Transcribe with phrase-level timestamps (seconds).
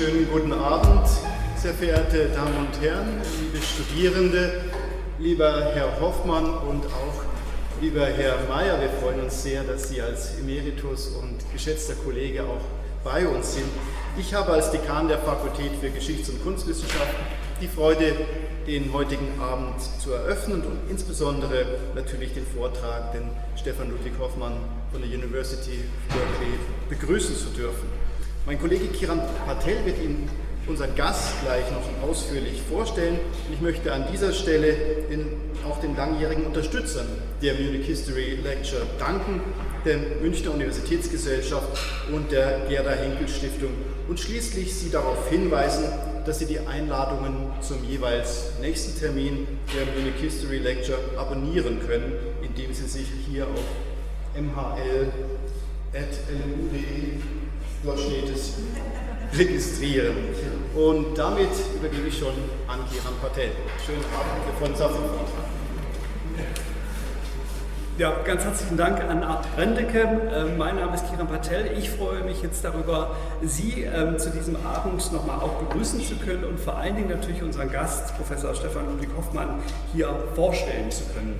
[0.00, 1.06] schönen guten Abend,
[1.58, 4.62] sehr verehrte Damen und Herren, liebe Studierende,
[5.18, 7.22] lieber Herr Hoffmann und auch
[7.82, 8.80] lieber Herr Mayer.
[8.80, 12.64] Wir freuen uns sehr, dass Sie als Emeritus und geschätzter Kollege auch
[13.04, 13.66] bei uns sind.
[14.18, 17.26] Ich habe als Dekan der Fakultät für Geschichts- und Kunstwissenschaften
[17.60, 18.14] die Freude,
[18.66, 24.54] den heutigen Abend zu eröffnen und insbesondere natürlich den Vortrag, den Stefan Ludwig Hoffmann
[24.92, 26.58] von der University of Berkeley
[26.88, 27.99] begrüßen zu dürfen.
[28.46, 30.28] Mein Kollege Kiran Patel wird Ihnen
[30.66, 33.18] unseren Gast gleich noch ausführlich vorstellen.
[33.46, 34.74] Und ich möchte an dieser Stelle
[35.10, 35.26] den,
[35.68, 37.06] auch den langjährigen Unterstützern
[37.42, 39.42] der Munich History Lecture danken,
[39.84, 41.68] der Münchner Universitätsgesellschaft
[42.12, 43.70] und der Gerda Henkel Stiftung
[44.08, 45.84] und schließlich Sie darauf hinweisen,
[46.24, 52.72] dass Sie die Einladungen zum jeweils nächsten Termin der Munich History Lecture abonnieren können, indem
[52.72, 53.64] Sie sich hier auf
[54.34, 55.10] mhl.lmu.de,
[57.84, 58.54] dort steht es,
[59.36, 60.16] registrieren.
[60.74, 62.34] Und damit übergebe ich schon
[62.68, 63.50] an Kiran Patel.
[63.84, 65.50] Schönen Abend, den Vortrag.
[67.98, 70.08] Ja, ganz herzlichen Dank an Art Brendeke.
[70.34, 71.76] Ähm, mein Name ist Kiran Patel.
[71.78, 76.44] Ich freue mich jetzt darüber, Sie ähm, zu diesem Abend nochmal auch begrüßen zu können
[76.44, 79.60] und vor allen Dingen natürlich unseren Gast, Professor Stefan Ludwig Hoffmann,
[79.92, 81.38] hier vorstellen zu können.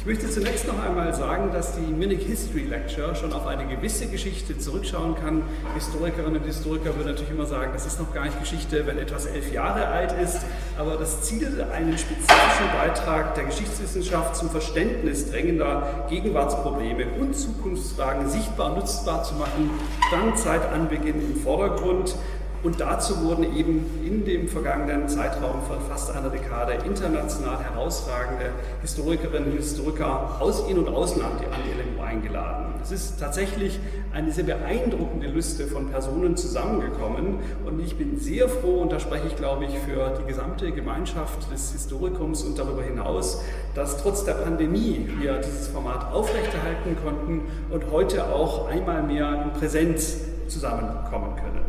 [0.00, 4.06] Ich möchte zunächst noch einmal sagen, dass die Munich History Lecture schon auf eine gewisse
[4.06, 5.42] Geschichte zurückschauen kann.
[5.74, 9.26] Historikerinnen und Historiker würden natürlich immer sagen, das ist noch gar nicht Geschichte, wenn etwas
[9.26, 10.42] elf Jahre alt ist.
[10.78, 18.76] Aber das Ziel, einen spezifischen Beitrag der Geschichtswissenschaft zum Verständnis drängender Gegenwartsprobleme und Zukunftsfragen sichtbar
[18.76, 19.70] nutzbar zu machen,
[20.06, 22.14] stand seit Anbeginn im Vordergrund.
[22.62, 28.50] Und dazu wurden eben in dem vergangenen Zeitraum von fast einer Dekade international herausragende
[28.82, 32.74] Historikerinnen und Historiker aus In- und Ausland an die LMU eingeladen.
[32.82, 33.78] Es ist tatsächlich
[34.12, 39.26] eine sehr beeindruckende Liste von Personen zusammengekommen und ich bin sehr froh, und da spreche
[39.26, 43.42] ich glaube ich für die gesamte Gemeinschaft des Historikums und darüber hinaus,
[43.74, 49.58] dass trotz der Pandemie wir dieses Format aufrechterhalten konnten und heute auch einmal mehr in
[49.58, 50.16] Präsenz
[50.48, 51.67] zusammenkommen können.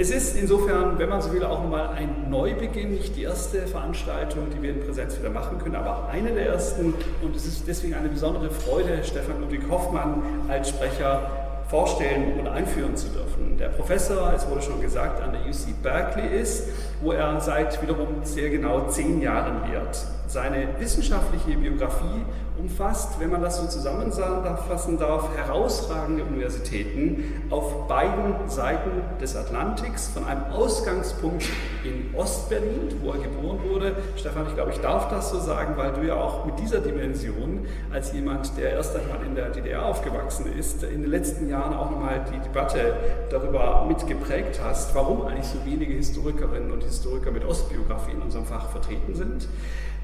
[0.00, 4.46] Es ist insofern, wenn man so will, auch nochmal ein Neubeginn, nicht die erste Veranstaltung,
[4.48, 6.94] die wir in Präsenz wieder machen können, aber eine der ersten.
[7.20, 11.30] Und es ist deswegen eine besondere Freude, Stefan Ludwig Hoffmann als Sprecher
[11.68, 13.58] vorstellen und einführen zu dürfen.
[13.58, 16.70] Der Professor, es wurde schon gesagt, an der UC Berkeley ist,
[17.02, 19.98] wo er seit wiederum sehr genau zehn Jahren lehrt.
[20.30, 22.24] Seine wissenschaftliche Biografie
[22.56, 30.24] umfasst, wenn man das so zusammenfassen darf, herausragende Universitäten auf beiden Seiten des Atlantiks, von
[30.26, 31.46] einem Ausgangspunkt
[31.82, 33.96] in Ostberlin, wo er geboren wurde.
[34.16, 37.66] Stefan, ich glaube, ich darf das so sagen, weil du ja auch mit dieser Dimension
[37.92, 41.90] als jemand, der erst einmal in der DDR aufgewachsen ist, in den letzten Jahren auch
[41.90, 42.94] nochmal die Debatte
[43.30, 48.70] darüber mitgeprägt hast, warum eigentlich so wenige Historikerinnen und Historiker mit Ostbiografie in unserem Fach
[48.70, 49.48] vertreten sind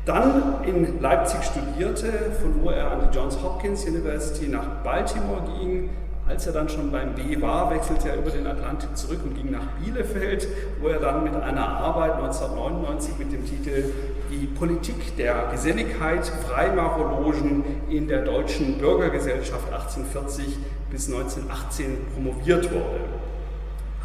[0.06, 2.06] dann in Leipzig studierte,
[2.40, 5.90] von wo er an die Johns Hopkins University nach Baltimore ging.
[6.28, 9.50] Als er dann schon beim B war, wechselte er über den Atlantik zurück und ging
[9.50, 10.48] nach Bielefeld,
[10.80, 13.84] wo er dann mit einer Arbeit 1999 mit dem Titel
[14.30, 20.56] Die Politik der Geselligkeit Freimaurerlogen in der deutschen Bürgergesellschaft 1840
[20.90, 23.00] bis 1918 promoviert wurde.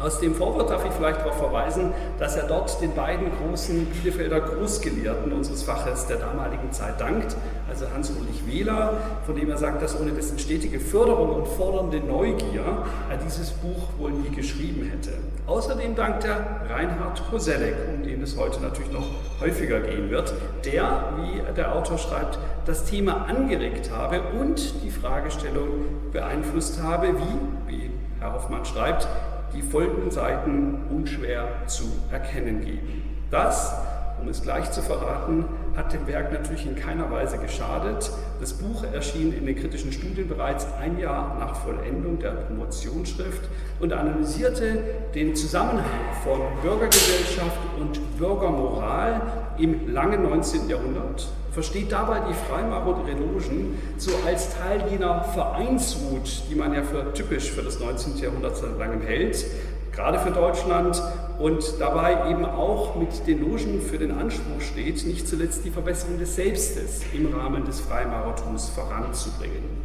[0.02, 4.40] Aus dem Vorwort darf ich vielleicht darauf verweisen, dass er dort den beiden großen Bielefelder
[4.40, 7.36] Großgelehrten unseres Faches der damaligen Zeit dankt,
[7.68, 12.84] also Hans-Ulrich Wähler, von dem er sagt, dass ohne dessen stetige Förderung und fordernde Neugier
[13.08, 15.12] er dieses Buch wohl nie geschrieben hätte.
[15.46, 19.06] Außerdem dankt er Reinhard Koselleck, um den es heute natürlich noch
[19.40, 20.34] häufiger gehen wird,
[20.64, 27.72] der, wie der Autor schreibt, das Thema angeregt habe und die Fragestellung beeinflusst habe, wie,
[27.72, 29.06] wie Herr Hoffmann schreibt,
[29.54, 33.02] die folgenden Seiten unschwer zu erkennen geben.
[33.30, 33.74] Das,
[34.20, 35.44] um es gleich zu verraten,
[35.76, 38.10] hat dem Werk natürlich in keiner Weise geschadet.
[38.40, 43.48] Das Buch erschien in den kritischen Studien bereits ein Jahr nach Vollendung der Promotionsschrift
[43.80, 44.78] und analysierte
[45.14, 45.84] den Zusammenhang
[46.22, 49.20] von Bürgergesellschaft und Bürgermoral
[49.58, 50.68] im langen 19.
[50.68, 56.82] Jahrhundert versteht dabei die Freimaurer und Relogen so als Teil jener Vereinswut, die man ja
[56.82, 58.16] für typisch für das 19.
[58.18, 59.44] Jahrhundert seit langem hält,
[59.92, 61.00] gerade für Deutschland
[61.38, 66.18] und dabei eben auch mit den Logen für den Anspruch steht, nicht zuletzt die Verbesserung
[66.18, 69.82] des Selbstes im Rahmen des Freimaurertums voranzubringen.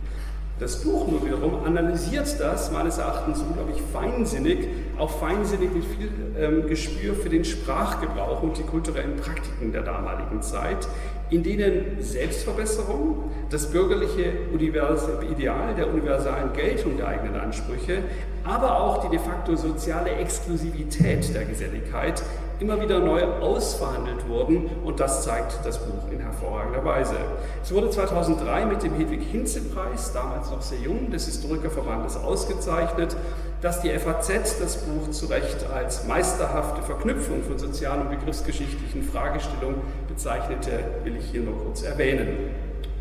[0.60, 4.68] Das Buch nur wiederum analysiert das meines Erachtens unglaublich feinsinnig,
[4.98, 10.42] auch feinsinnig mit viel ähm, Gespür für den Sprachgebrauch und die kulturellen Praktiken der damaligen
[10.42, 10.88] Zeit,
[11.30, 18.04] in denen Selbstverbesserung, das bürgerliche Ideal der universalen Geltung der eigenen Ansprüche,
[18.44, 22.24] aber auch die de facto soziale Exklusivität der Geselligkeit
[22.60, 27.16] immer wieder neu ausverhandelt wurden und das zeigt das Buch in hervorragender Weise.
[27.62, 33.16] Es wurde 2003 mit dem Hedwig-Hinze-Preis, damals noch sehr jung, des Historikerverbandes ausgezeichnet,
[33.62, 39.82] dass die FAZ das Buch zu Recht als meisterhafte Verknüpfung von sozialen und begriffsgeschichtlichen Fragestellungen
[40.18, 40.72] bezeichnete,
[41.04, 42.28] will ich hier nur kurz erwähnen.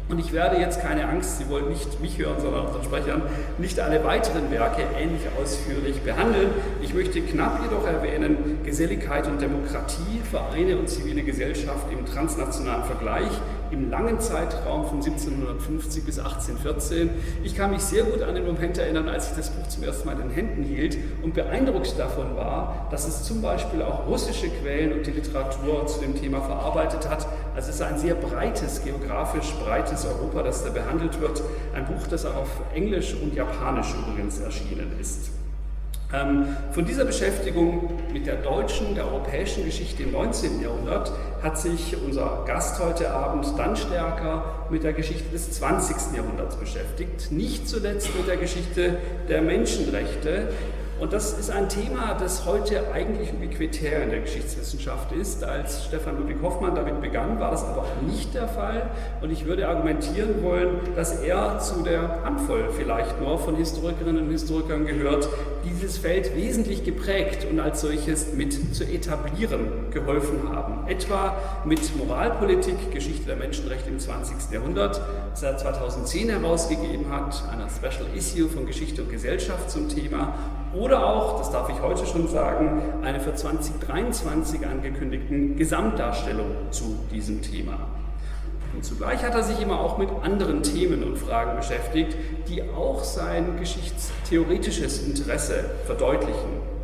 [0.08, 3.22] Und ich werde jetzt keine Angst, Sie wollen nicht mich hören, sondern unseren Sprechern,
[3.58, 6.50] nicht alle weiteren Werke ähnlich ausführlich behandeln.
[6.80, 13.32] Ich möchte knapp jedoch erwähnen, Geselligkeit und Demokratie, Vereine und zivile Gesellschaft im transnationalen Vergleich,
[13.70, 17.10] im langen Zeitraum von 1750 bis 1814.
[17.44, 20.06] Ich kann mich sehr gut an den Moment erinnern, als ich das Buch zum ersten
[20.06, 24.48] Mal in den Händen hielt und beeindruckt davon war, dass es zum Beispiel auch russische
[24.48, 27.26] Quellen und die Literatur zu dem Thema verarbeitet hat.
[27.54, 31.42] Also es ist ein sehr breites, geografisch breites Europa, das da behandelt wird.
[31.74, 35.30] Ein Buch, das auch auf Englisch und Japanisch übrigens erschienen ist.
[36.12, 40.62] Ähm, von dieser Beschäftigung mit der deutschen, der europäischen Geschichte im 19.
[40.62, 41.12] Jahrhundert
[41.42, 46.16] hat sich unser Gast heute Abend dann stärker mit der Geschichte des 20.
[46.16, 48.98] Jahrhunderts beschäftigt, nicht zuletzt mit der Geschichte
[49.28, 50.48] der Menschenrechte,
[50.98, 55.44] und das ist ein Thema, das heute eigentlich ubiquitär in der Geschichtswissenschaft ist.
[55.44, 58.90] Als Stefan Ludwig Hoffmann damit begann, war das aber nicht der Fall.
[59.20, 64.30] Und ich würde argumentieren wollen, dass er zu der Handvoll vielleicht nur von Historikerinnen und
[64.30, 65.28] Historikern gehört,
[65.64, 70.88] dieses Feld wesentlich geprägt und als solches mit zu etablieren geholfen haben.
[70.88, 74.50] Etwa mit Moralpolitik, Geschichte der Menschenrechte im 20.
[74.50, 75.00] Jahrhundert,
[75.42, 80.34] er 2010 herausgegeben hat, einer Special Issue von Geschichte und Gesellschaft zum Thema
[80.78, 87.42] oder auch, das darf ich heute schon sagen, eine für 2023 angekündigten Gesamtdarstellung zu diesem
[87.42, 87.78] Thema.
[88.74, 92.16] Und zugleich hat er sich immer auch mit anderen Themen und Fragen beschäftigt,
[92.48, 96.75] die auch sein geschichtstheoretisches Interesse verdeutlichen.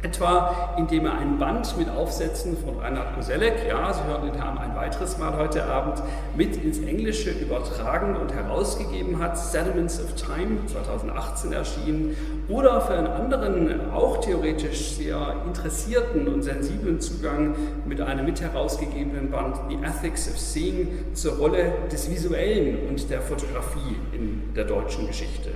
[0.00, 4.56] Etwa indem er ein Band mit Aufsätzen von Reinhard Koselleck, ja, Sie hören den Herrn
[4.56, 6.00] ein weiteres Mal heute Abend,
[6.36, 12.16] mit ins Englische übertragen und herausgegeben hat, Sediments of Time, 2018 erschienen,
[12.48, 19.56] oder für einen anderen, auch theoretisch sehr interessierten und sensiblen Zugang mit einem mitherausgegebenen Band
[19.68, 25.50] The Ethics of Seeing zur Rolle des Visuellen und der Fotografie in der deutschen Geschichte.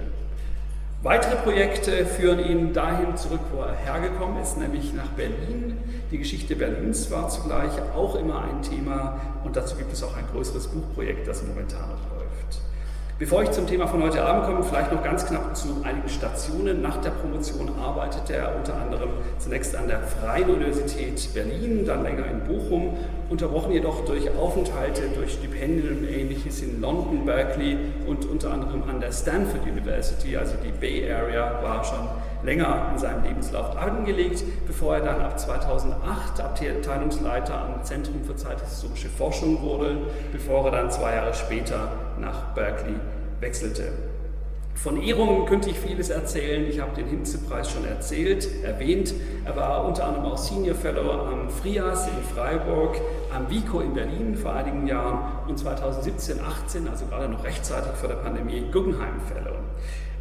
[1.03, 5.77] Weitere Projekte führen ihn dahin zurück, wo er hergekommen ist, nämlich nach Berlin.
[6.13, 10.25] Die Geschichte Berlins war zugleich auch immer ein Thema und dazu gibt es auch ein
[10.33, 12.62] größeres Buchprojekt, das momentan läuft.
[13.23, 16.83] Bevor ich zum Thema von heute Abend komme, vielleicht noch ganz knapp zu einigen Stationen.
[16.83, 22.25] Nach der Promotion arbeitete er unter anderem zunächst an der Freien Universität Berlin, dann länger
[22.27, 22.97] in Bochum,
[23.31, 27.79] unterbrochen jedoch durch Aufenthalte, durch Stipendien und ähnliches in London, Berkeley
[28.09, 32.09] und unter anderem an der Stanford University, also die Bay Area, war schon
[32.43, 39.09] länger in seinem Lebenslauf angelegt, bevor er dann ab 2008 Abteilungsleiter am Zentrum für zeithistorische
[39.09, 39.97] Forschung wurde,
[40.33, 41.93] bevor er dann zwei Jahre später
[42.23, 42.95] nach Berkeley
[43.41, 43.93] wechselte.
[44.75, 46.67] Von Ehrungen könnte ich vieles erzählen.
[46.69, 49.15] Ich habe den Hinze-Preis schon erzählt, erwähnt.
[49.45, 52.97] Er war unter anderem auch Senior Fellow am FRIAS in Freiburg,
[53.33, 58.09] am VICO in Berlin vor einigen Jahren und 2017, 18, also gerade noch rechtzeitig vor
[58.09, 59.57] der Pandemie, Guggenheim Fellow.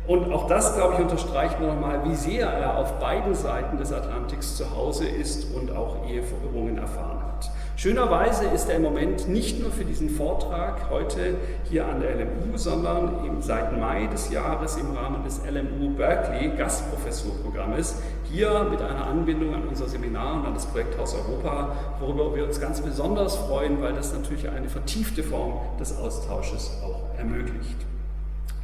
[0.05, 4.57] Und auch das, glaube ich, unterstreicht nochmal, wie sehr er auf beiden Seiten des Atlantiks
[4.57, 7.49] zu Hause ist und auch Eheverirrungen erfahren hat.
[7.75, 11.35] Schönerweise ist er im Moment nicht nur für diesen Vortrag heute
[11.69, 16.55] hier an der LMU, sondern eben seit Mai des Jahres im Rahmen des LMU Berkeley
[16.57, 17.95] Gastprofessurprogrammes
[18.31, 22.59] hier mit einer Anbindung an unser Seminar und an das Projekthaus Europa, worüber wir uns
[22.59, 27.90] ganz besonders freuen, weil das natürlich eine vertiefte Form des Austausches auch ermöglicht.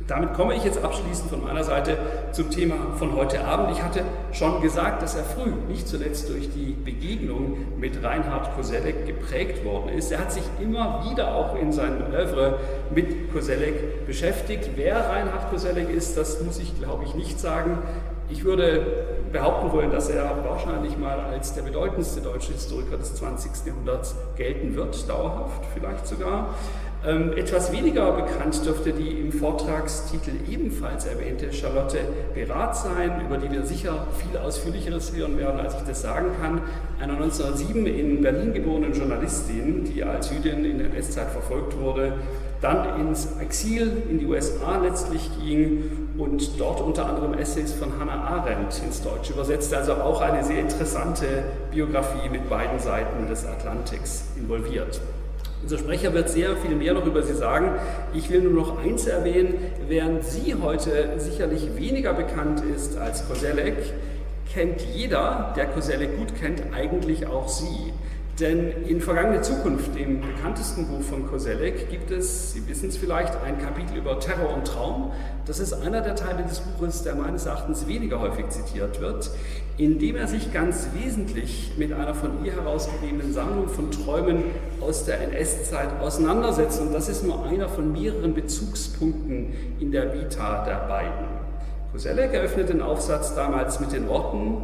[0.07, 1.97] Damit komme ich jetzt abschließend von meiner Seite
[2.31, 3.71] zum Thema von heute Abend.
[3.71, 9.05] Ich hatte schon gesagt, dass er früh, nicht zuletzt durch die Begegnung mit Reinhard Koselleck
[9.05, 10.09] geprägt worden ist.
[10.09, 12.57] Er hat sich immer wieder auch in seinem Oeuvre
[12.89, 14.69] mit Koselleck beschäftigt.
[14.77, 17.79] Wer Reinhard Koselleck ist, das muss ich, glaube ich, nicht sagen.
[18.29, 18.85] Ich würde
[19.31, 23.65] behaupten wollen, dass er wahrscheinlich mal als der bedeutendste deutsche Historiker des 20.
[23.65, 26.55] Jahrhunderts gelten wird, dauerhaft vielleicht sogar.
[27.07, 31.99] Ähm, etwas weniger bekannt dürfte die im Vortragstitel ebenfalls erwähnte Charlotte
[32.33, 36.61] Berath sein, über die wir sicher viel ausführlicheres hören werden, als ich das sagen kann.
[36.99, 42.11] Eine 1907 in Berlin geborene Journalistin, die als Jüdin in der NS-Zeit verfolgt wurde,
[42.59, 48.21] dann ins Exil in die USA letztlich ging und dort unter anderem Essays von Hannah
[48.21, 51.25] Arendt ins Deutsche übersetzte, also auch eine sehr interessante
[51.71, 54.99] Biografie mit beiden Seiten des Atlantiks involviert.
[55.63, 57.71] Unser Sprecher wird sehr viel mehr noch über sie sagen.
[58.13, 59.55] Ich will nur noch eins erwähnen,
[59.87, 63.75] während sie heute sicherlich weniger bekannt ist als Koselleck,
[64.53, 67.91] kennt jeder, der Koselleck gut kennt, eigentlich auch sie.
[68.39, 73.34] Denn in Vergangene Zukunft, dem bekanntesten Buch von Koselleck, gibt es, Sie wissen es vielleicht,
[73.44, 75.12] ein Kapitel über Terror und Traum.
[75.48, 79.32] Das ist einer der Teile des Buches, der meines Erachtens weniger häufig zitiert wird,
[79.77, 84.44] indem er sich ganz wesentlich mit einer von ihr herausgegebenen Sammlung von Träumen
[84.82, 86.79] aus der NS-Zeit auseinandersetzt.
[86.79, 91.25] Und das ist nur einer von mehreren Bezugspunkten in der Vita der beiden.
[91.91, 94.62] Koselleck eröffnet den Aufsatz damals mit den Worten,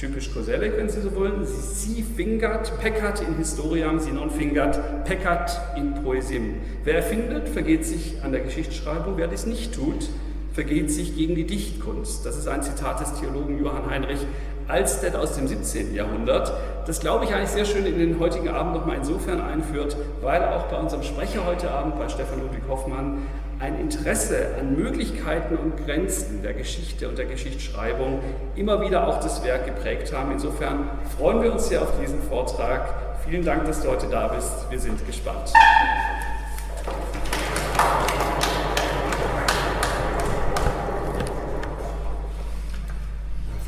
[0.00, 5.76] typisch Koselleck, wenn Sie so wollen, si fingert, peccat in historiam, si non fingert, peccat
[5.76, 6.54] in poesim.
[6.84, 10.08] Wer erfindet, vergeht sich an der Geschichtsschreibung, wer dies nicht tut,
[10.54, 12.24] vergeht sich gegen die Dichtkunst.
[12.24, 14.20] Das ist ein Zitat des Theologen Johann Heinrich
[14.68, 15.94] Alstedt aus dem 17.
[15.94, 16.52] Jahrhundert.
[16.86, 20.64] Das glaube ich eigentlich sehr schön in den heutigen Abend nochmal insofern einführt, weil auch
[20.64, 23.18] bei unserem Sprecher heute Abend, bei Stefan Ludwig Hoffmann,
[23.60, 28.20] ein Interesse an Möglichkeiten und Grenzen der Geschichte und der Geschichtsschreibung
[28.56, 30.32] immer wieder auch das Werk geprägt haben.
[30.32, 30.88] Insofern
[31.18, 32.88] freuen wir uns sehr auf diesen Vortrag.
[33.28, 34.70] Vielen Dank, dass du heute da bist.
[34.70, 35.52] Wir sind gespannt.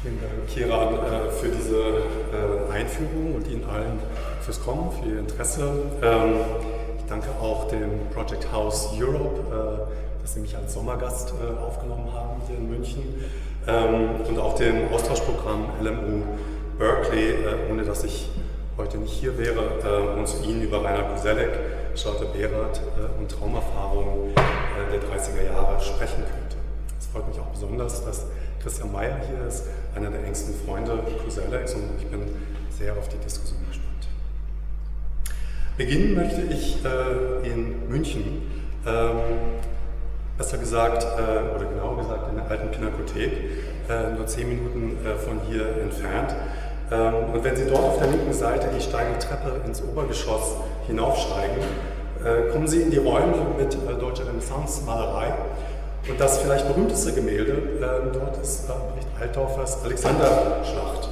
[0.03, 3.99] Vielen Dank, Kiran, äh, für diese äh, Einführung und Ihnen allen
[4.41, 5.71] fürs Kommen, für Ihr Interesse.
[7.12, 12.57] Danke auch dem Project House Europe, äh, dass Sie mich als Sommergast aufgenommen haben hier
[12.57, 13.02] in München
[13.69, 16.23] ähm, und auch dem Austauschprogramm LMU
[16.78, 17.35] Berkeley,
[17.71, 18.31] ohne dass ich
[18.78, 21.50] heute nicht hier wäre und zu Ihnen über Rainer Koselleck,
[21.95, 22.81] Charlotte Behrath
[23.21, 26.57] und Traumerfahrungen der 30er Jahre sprechen könnte.
[26.99, 28.25] Es freut mich auch besonders, dass
[28.62, 29.64] Christian Mayer hier ist,
[29.95, 32.23] einer der engsten Freunde Cruzellex und ich bin
[32.71, 33.82] sehr auf die Diskussion gespannt.
[35.79, 38.43] Beginnen möchte ich äh, in München,
[38.87, 39.17] ähm,
[40.37, 43.33] besser gesagt, äh, oder genauer gesagt in der alten Pinakothek,
[43.88, 46.35] äh, nur zehn Minuten äh, von hier entfernt.
[46.91, 51.62] Ähm, und wenn Sie dort auf der linken Seite die steile Treppe ins Obergeschoss hinaufsteigen,
[52.23, 55.33] äh, kommen Sie in die Räume mit äh, deutscher Renaissance-Malerei
[56.07, 57.57] und das vielleicht berühmteste Gemälde
[58.12, 61.09] dort ist äh, Bericht Altdorfers Alexanderschlacht.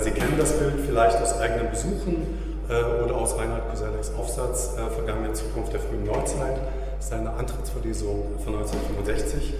[0.00, 4.90] Sie kennen das Bild vielleicht aus eigenen Besuchen äh, oder aus Reinhard Kosellecks Aufsatz äh,
[4.90, 6.58] Vergangene Zukunft der frühen Neuzeit,
[7.00, 9.54] seine Antrittsvorlesung von 1965,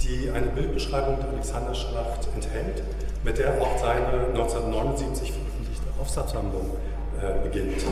[0.00, 2.82] die eine Bildbeschreibung der Alexanderschlacht enthält,
[3.24, 6.76] mit der auch seine 1979 veröffentlichte Aufsatzsammlung
[7.20, 7.82] äh, beginnt.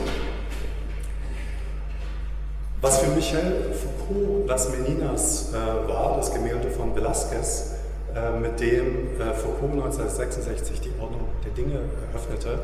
[2.81, 7.75] Was für Michel Foucault Las Meninas äh, war, das Gemälde von Velázquez,
[8.15, 11.79] äh, mit dem äh, Foucault 1966 die Ordnung der Dinge
[12.11, 12.59] eröffnete,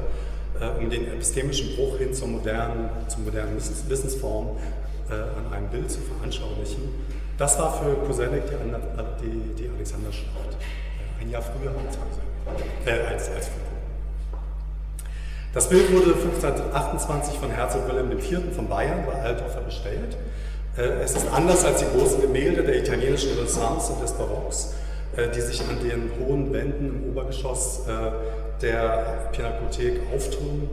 [0.59, 4.57] äh, um den epistemischen Bruch hin zur modernen, zur modernen Wissensform
[5.09, 6.83] äh, an einem Bild zu veranschaulichen.
[7.37, 10.57] Das war für Koselleck die, die, die Alexanderschlacht,
[11.19, 11.97] äh, ein Jahr früher als,
[12.85, 13.77] als, als Foucault.
[15.53, 18.55] Das Bild wurde 1528 von Herzog Wilhelm IV.
[18.55, 20.17] von Bayern bei Altdorfer bestellt.
[20.77, 24.73] Äh, es ist anders als die großen Gemälde der italienischen Renaissance und des Barocks,
[25.15, 27.91] äh, die sich an den hohen Wänden im Obergeschoss äh,
[28.61, 30.69] der Pinakothek auftun,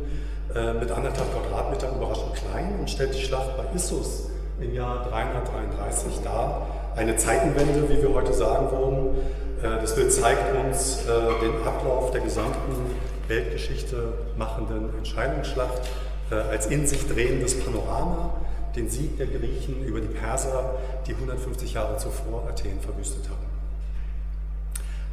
[0.80, 6.66] mit anderthalb Quadratmeter überraschend klein und stellt die Schlacht bei Issus im Jahr 333 dar.
[6.94, 9.16] Eine Zeitenwende, wie wir heute sagen würden.
[9.60, 12.94] Das Bild zeigt uns den Ablauf der gesamten
[13.26, 15.82] Weltgeschichte machenden Entscheidungsschlacht
[16.30, 18.34] äh, als in sich drehendes Panorama,
[18.76, 20.74] den Sieg der Griechen über die Perser,
[21.06, 23.53] die 150 Jahre zuvor Athen verwüstet haben.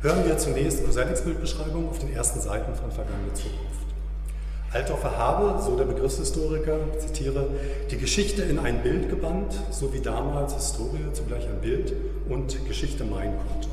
[0.03, 3.85] Hören wir zunächst Kosellecks Bildbeschreibung auf den ersten Seiten von Vergangene Zukunft.
[4.73, 7.45] Altdorfer habe, so der Begriffshistoriker, zitiere,
[7.91, 11.93] die Geschichte in ein Bild gebannt, so wie damals Historie zugleich ein Bild
[12.27, 13.67] und Geschichte meinen konnte.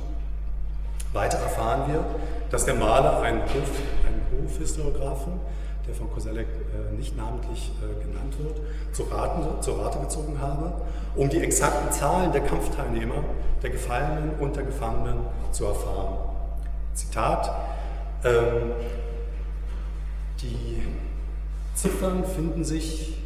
[1.14, 2.04] Weiter erfahren wir,
[2.50, 3.70] dass der Maler einen Hof,
[4.06, 5.32] einen Hofhistoriografen,
[5.88, 8.61] der von Koselleck äh, nicht namentlich äh, genannt wird,
[8.92, 10.73] zu, Raten, zu Rate gezogen habe,
[11.16, 13.25] um die exakten Zahlen der Kampfteilnehmer,
[13.62, 16.18] der Gefallenen und der Gefangenen zu erfahren.
[16.95, 17.50] Zitat,
[18.25, 18.73] ähm,
[20.42, 20.83] die
[21.75, 23.18] Ziffern finden sich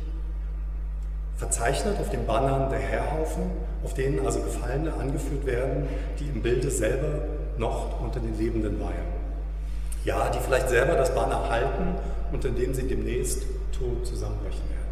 [1.36, 3.42] verzeichnet auf den Bannern der Heerhaufen,
[3.82, 5.88] auf denen also Gefallene angeführt werden,
[6.20, 7.24] die im Bilde selber
[7.58, 9.11] noch unter den Lebenden weilen.
[10.04, 11.94] Ja, die vielleicht selber das Banner halten
[12.32, 13.42] und in dem sie demnächst
[13.72, 14.82] tot zusammenbrechen werden.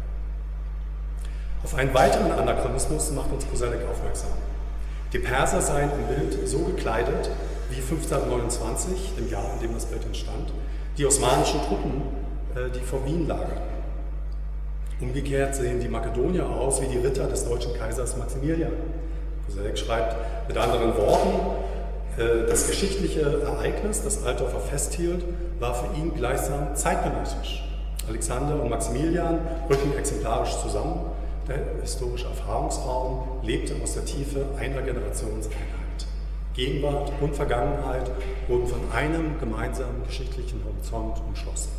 [1.63, 4.31] Auf einen weiteren Anachronismus macht uns Koselleck aufmerksam.
[5.13, 7.29] Die Perser seien im Bild so gekleidet
[7.69, 10.51] wie 1529, dem Jahr, in dem das Bild entstand,
[10.97, 12.01] die osmanischen Truppen,
[12.55, 13.71] äh, die vor Wien lagerten.
[15.01, 18.71] Umgekehrt sehen die Makedonier aus wie die Ritter des deutschen Kaisers Maximilian.
[19.45, 20.15] Koselleck schreibt
[20.47, 21.29] mit anderen Worten,
[22.17, 25.23] das geschichtliche Ereignis, das Altdorfer festhielt,
[25.59, 27.63] war für ihn gleichsam zeitgenössisch.
[28.07, 29.39] Alexander und Maximilian
[29.69, 30.99] rücken exemplarisch zusammen.
[31.47, 35.57] Der historische Erfahrungsraum lebte aus der Tiefe einer Generationseinheit.
[36.53, 38.11] Gegenwart und Vergangenheit
[38.47, 41.71] wurden von einem gemeinsamen geschichtlichen Horizont umschlossen.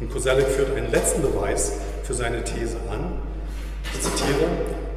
[0.00, 1.74] Und Koselleck führt einen letzten Beweis
[2.04, 3.18] für seine These an.
[3.84, 4.46] Ich zitiere,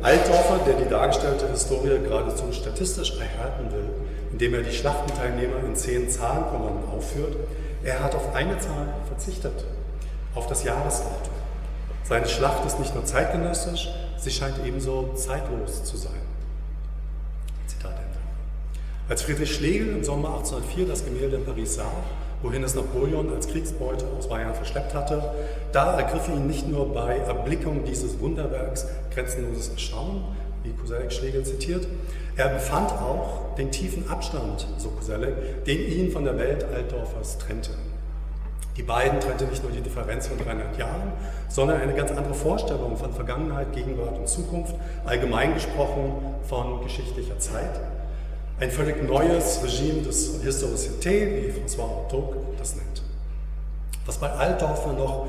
[0.02, 3.90] Altdorfer, der die dargestellte Historie geradezu statistisch erhärten will,
[4.32, 7.36] indem er die Schlachtenteilnehmer in zehn Zahlenkolonnen aufführt,
[7.84, 9.66] er hat auf eine Zahl verzichtet,
[10.36, 11.34] auf das Jahresdatum.
[12.04, 16.22] Seine Schlacht ist nicht nur zeitgenössisch, sie scheint ebenso zeitlos zu sein.
[17.66, 18.20] Zitat Ende.
[19.10, 21.92] Als Friedrich Schlegel im Sommer 1804 das Gemälde in Paris sah,
[22.42, 25.24] wohin es Napoleon als Kriegsbeute aus Bayern verschleppt hatte,
[25.72, 30.24] da ergriff ihn nicht nur bei Erblickung dieses Wunderwerks grenzenloses Erstaunen,
[30.64, 31.88] wie Koselleck Schlegel zitiert,
[32.38, 37.72] er befand auch den tiefen Abstand, so Koselleck, den ihn von der Welt Altdorfers trennte.
[38.78, 41.14] Die beiden trennte nicht nur die Differenz von 300 Jahren,
[41.48, 44.76] sondern eine ganz andere Vorstellung von Vergangenheit, Gegenwart und Zukunft,
[45.06, 46.12] allgemein gesprochen
[46.44, 47.80] von geschichtlicher Zeit.
[48.58, 53.02] Ein völlig neues Regime des Historicité, wie François Artaud das nennt.
[54.06, 55.28] Was bei Altdorfer noch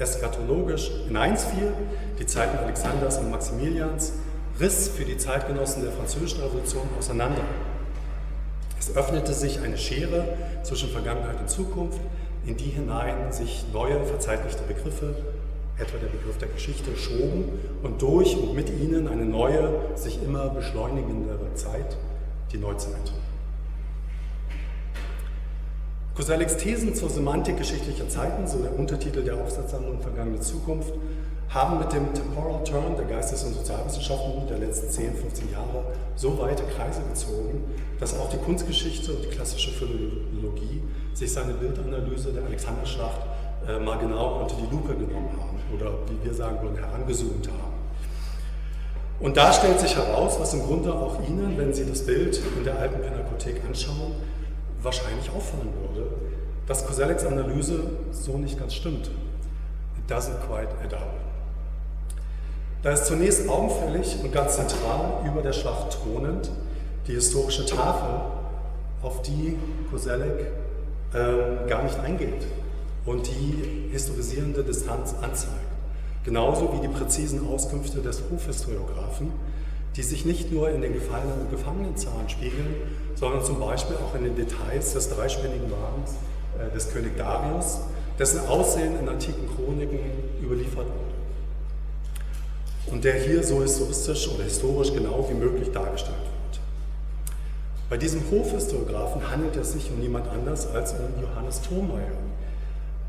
[0.00, 1.72] eschatologisch hineinfiel,
[2.18, 4.14] die Zeiten Alexanders und Maximilians,
[4.58, 7.42] riss für die Zeitgenossen der Französischen Revolution auseinander.
[8.80, 10.24] Es öffnete sich eine Schere
[10.64, 12.00] zwischen Vergangenheit und Zukunft,
[12.44, 15.14] in die hinein sich neue verzeitlichte Begriffe,
[15.78, 17.44] etwa der Begriff der Geschichte, schoben
[17.84, 21.96] und durch und mit ihnen eine neue, sich immer beschleunigendere Zeit,
[22.52, 23.12] die Neuzeit.
[26.14, 30.92] Kosellecks Thesen zur Semantik geschichtlicher Zeiten, so der Untertitel der Aufsatzsammlung Vergangene Zukunft,
[31.48, 35.84] haben mit dem Temporal Turn der Geistes- und Sozialwissenschaften der letzten 10, 15 Jahre
[36.16, 37.62] so weite Kreise gezogen,
[38.00, 40.82] dass auch die Kunstgeschichte und die klassische Philologie
[41.14, 43.20] sich seine Bildanalyse der Alexanderschlacht
[43.66, 47.77] äh, mal genau unter die Lupe genommen haben oder wie wir sagen würden, herangezoomt haben.
[49.20, 52.64] Und da stellt sich heraus, was im Grunde auch Ihnen, wenn Sie das Bild in
[52.64, 54.12] der alten Pinakothek anschauen,
[54.82, 56.08] wahrscheinlich auffallen würde,
[56.66, 57.80] dass Kosellecks Analyse
[58.12, 59.08] so nicht ganz stimmt.
[59.98, 61.14] It doesn't quite add up.
[62.82, 66.50] Da ist zunächst augenfällig und ganz zentral über der Schlacht thronend
[67.08, 68.20] die historische Tafel,
[69.02, 69.56] auf die
[69.90, 70.52] Koselleck
[71.12, 72.46] äh, gar nicht eingeht
[73.06, 75.67] und die historisierende Distanz anzeigt.
[76.28, 79.32] Genauso wie die präzisen Auskünfte des Hofhistoriografen,
[79.96, 82.74] die sich nicht nur in den Gefallenen und Gefangenenzahlen spiegeln,
[83.14, 86.16] sondern zum Beispiel auch in den Details des dreispännigen Wagens
[86.58, 87.78] äh, des König Darius,
[88.18, 90.00] dessen Aussehen in antiken Chroniken
[90.42, 91.14] überliefert wurde
[92.92, 96.60] und der hier so historisch oder historisch genau wie möglich dargestellt wird.
[97.88, 102.12] Bei diesem Hofhistoriografen handelt es sich um niemand anders als um Johannes Thurmeier,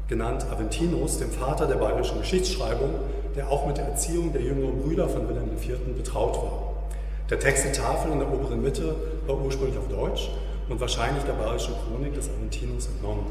[0.09, 2.95] genannt Aventinus, dem Vater der bayerischen Geschichtsschreibung,
[3.35, 5.77] der auch mit der Erziehung der jüngeren Brüder von Wilhelm IV.
[5.95, 6.73] betraut war.
[7.29, 8.95] Der Text der Tafel in der oberen Mitte
[9.27, 10.31] war ursprünglich auf Deutsch
[10.67, 13.27] und wahrscheinlich der bayerischen Chronik des Aventinus entnommen,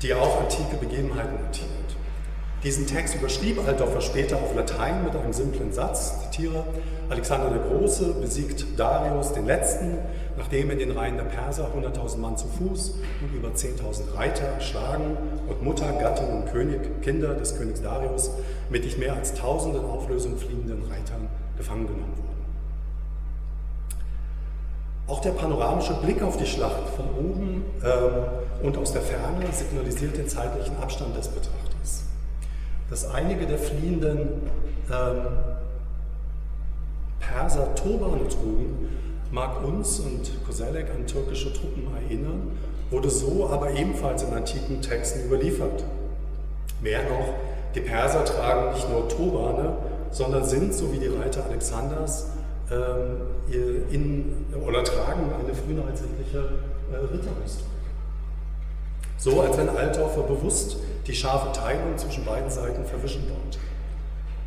[0.00, 1.68] die auch antike Begebenheiten notiert.
[2.62, 6.62] Diesen Text überschrieb Altdorfer später auf Latein mit einem simplen Satz, zitiere,
[7.08, 9.96] Alexander der Große besiegt Darius den Letzten,
[10.36, 15.16] nachdem in den Reihen der Perser 100.000 Mann zu Fuß und über 10.000 Reiter erschlagen
[15.48, 18.30] und Mutter, Gattin und König, Kinder des Königs Darius
[18.68, 22.30] mit nicht mehr als tausenden Auflösung fliehenden Reitern gefangen genommen wurden.
[25.06, 30.18] Auch der panoramische Blick auf die Schlacht von oben ähm, und aus der Ferne signalisiert
[30.18, 31.69] den zeitlichen Abstand des Betrachters
[32.90, 34.42] dass einige der fliehenden
[34.92, 35.26] ähm,
[37.20, 38.88] Perser Turbane trugen,
[39.30, 42.58] mag uns und Koselleck an türkische Truppen erinnern,
[42.90, 45.84] wurde so aber ebenfalls in antiken Texten überliefert.
[46.82, 47.34] Mehr noch,
[47.74, 49.76] die Perser tragen nicht nur Turbane,
[50.10, 52.26] sondern sind, so wie die Reiter Alexanders,
[52.70, 53.18] ähm,
[53.90, 56.38] in, oder tragen eine frühneuzeitliche
[56.92, 57.66] äh, Ritterrüstung.
[59.20, 63.58] So als wenn Altdorfer bewusst die scharfe Teilung zwischen beiden Seiten verwischen wollte.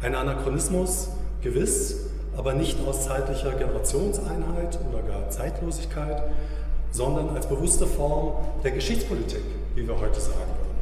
[0.02, 1.10] Ein Anachronismus,
[1.44, 6.24] gewiss, aber nicht aus zeitlicher Generationseinheit oder gar Zeitlosigkeit,
[6.92, 8.34] sondern als bewusste Form
[8.64, 9.44] der Geschichtspolitik,
[9.76, 10.74] wie wir heute sagen würden.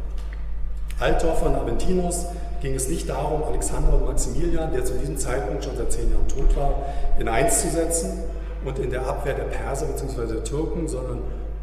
[0.97, 2.27] Altdorfer und Aventinus
[2.61, 6.27] ging es nicht darum, Alexander und Maximilian, der zu diesem Zeitpunkt schon seit zehn Jahren
[6.29, 6.75] tot war,
[7.19, 8.23] in eins zu setzen
[8.63, 10.33] und in der Abwehr der Perser bzw.
[10.33, 11.19] der Türken, sondern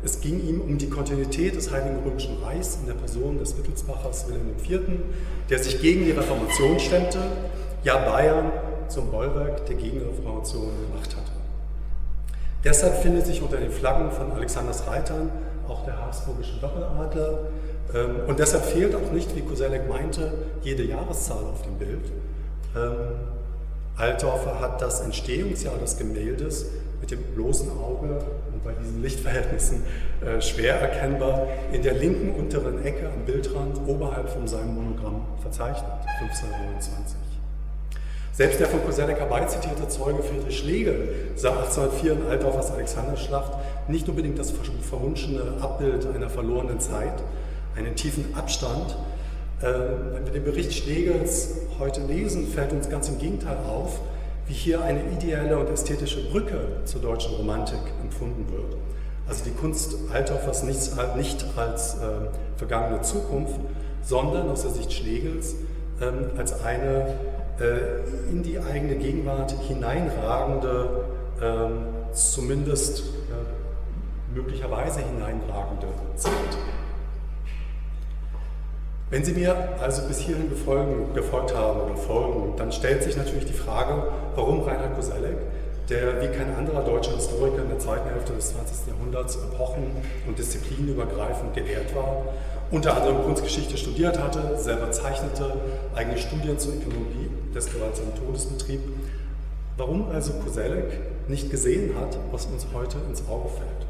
[0.08, 4.26] Es ging ihm um die Kontinuität des Heiligen Römischen Reichs in der Person des Wittelsbachers
[4.26, 4.80] Wilhelm IV.,
[5.50, 7.18] der sich gegen die Reformation stemmte,
[7.84, 8.50] ja Bayern
[8.88, 11.32] zum Bollwerk der Gegenreformation gemacht hatte.
[12.64, 15.30] Deshalb findet sich unter den Flaggen von Alexanders Reitern
[15.68, 17.40] auch der habsburgische Doppeladler.
[17.94, 22.06] Ähm, und deshalb fehlt auch nicht, wie Koselleck meinte, jede Jahreszahl auf dem Bild.
[22.74, 22.94] Ähm,
[23.98, 26.64] Altdorfer hat das Entstehungsjahr des Gemäldes
[26.98, 28.20] mit dem bloßen Auge
[28.64, 29.82] bei diesen Lichtverhältnissen
[30.24, 35.90] äh, schwer erkennbar in der linken unteren Ecke am Bildrand oberhalb von seinem Monogramm verzeichnet,
[36.20, 37.16] 1529.
[38.32, 43.52] Selbst der von Koselleck herbeizitierte Zeuge Friedrich Schlegel sah 1804 in Altdorfers Alexanderschlacht
[43.88, 47.20] nicht unbedingt das verwunschene Abbild einer verlorenen Zeit,
[47.76, 48.96] einen tiefen Abstand.
[49.60, 49.64] Äh,
[50.12, 53.98] wenn wir den Bericht Schlegels heute lesen, fällt uns ganz im Gegenteil auf,
[54.48, 58.76] wie hier eine ideelle und ästhetische Brücke zur deutschen Romantik empfunden wird.
[59.28, 61.98] Also die Kunst Althoffers nicht, nicht als äh,
[62.56, 63.60] vergangene Zukunft,
[64.02, 65.54] sondern aus der Sicht Schlegels
[66.00, 67.14] ähm, als eine
[67.60, 71.04] äh, in die eigene Gegenwart hineinragende,
[71.42, 71.70] ähm,
[72.12, 76.32] zumindest äh, möglicherweise hineinragende Zeit.
[79.10, 83.46] Wenn Sie mir also bis hierhin befolgen, gefolgt haben oder folgen, dann stellt sich natürlich
[83.46, 84.02] die Frage,
[84.34, 85.38] warum Reinhard Koselleck,
[85.88, 88.88] der wie kein anderer deutscher Historiker in der zweiten Hälfte des 20.
[88.88, 89.92] Jahrhunderts epochen-
[90.26, 92.22] und disziplinübergreifend gelehrt war,
[92.70, 95.54] unter anderem Kunstgeschichte studiert hatte, selber zeichnete,
[95.94, 98.80] eigene Studien zur Ökonomie des gewaltsamen Todes betrieb,
[99.78, 103.87] warum also Koselleck nicht gesehen hat, was uns heute ins Auge fällt.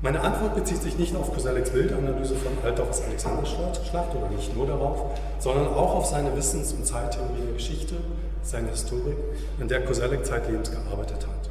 [0.00, 5.18] Meine Antwort bezieht sich nicht auf Kosellecks Bildanalyse von Altdorfs Alexanderschlacht oder nicht nur darauf,
[5.40, 7.96] sondern auch auf seine Wissens- und Zeittheorie der Geschichte,
[8.42, 9.16] seine Historik,
[9.58, 11.50] in der Koselleck zeitlebens gearbeitet hat.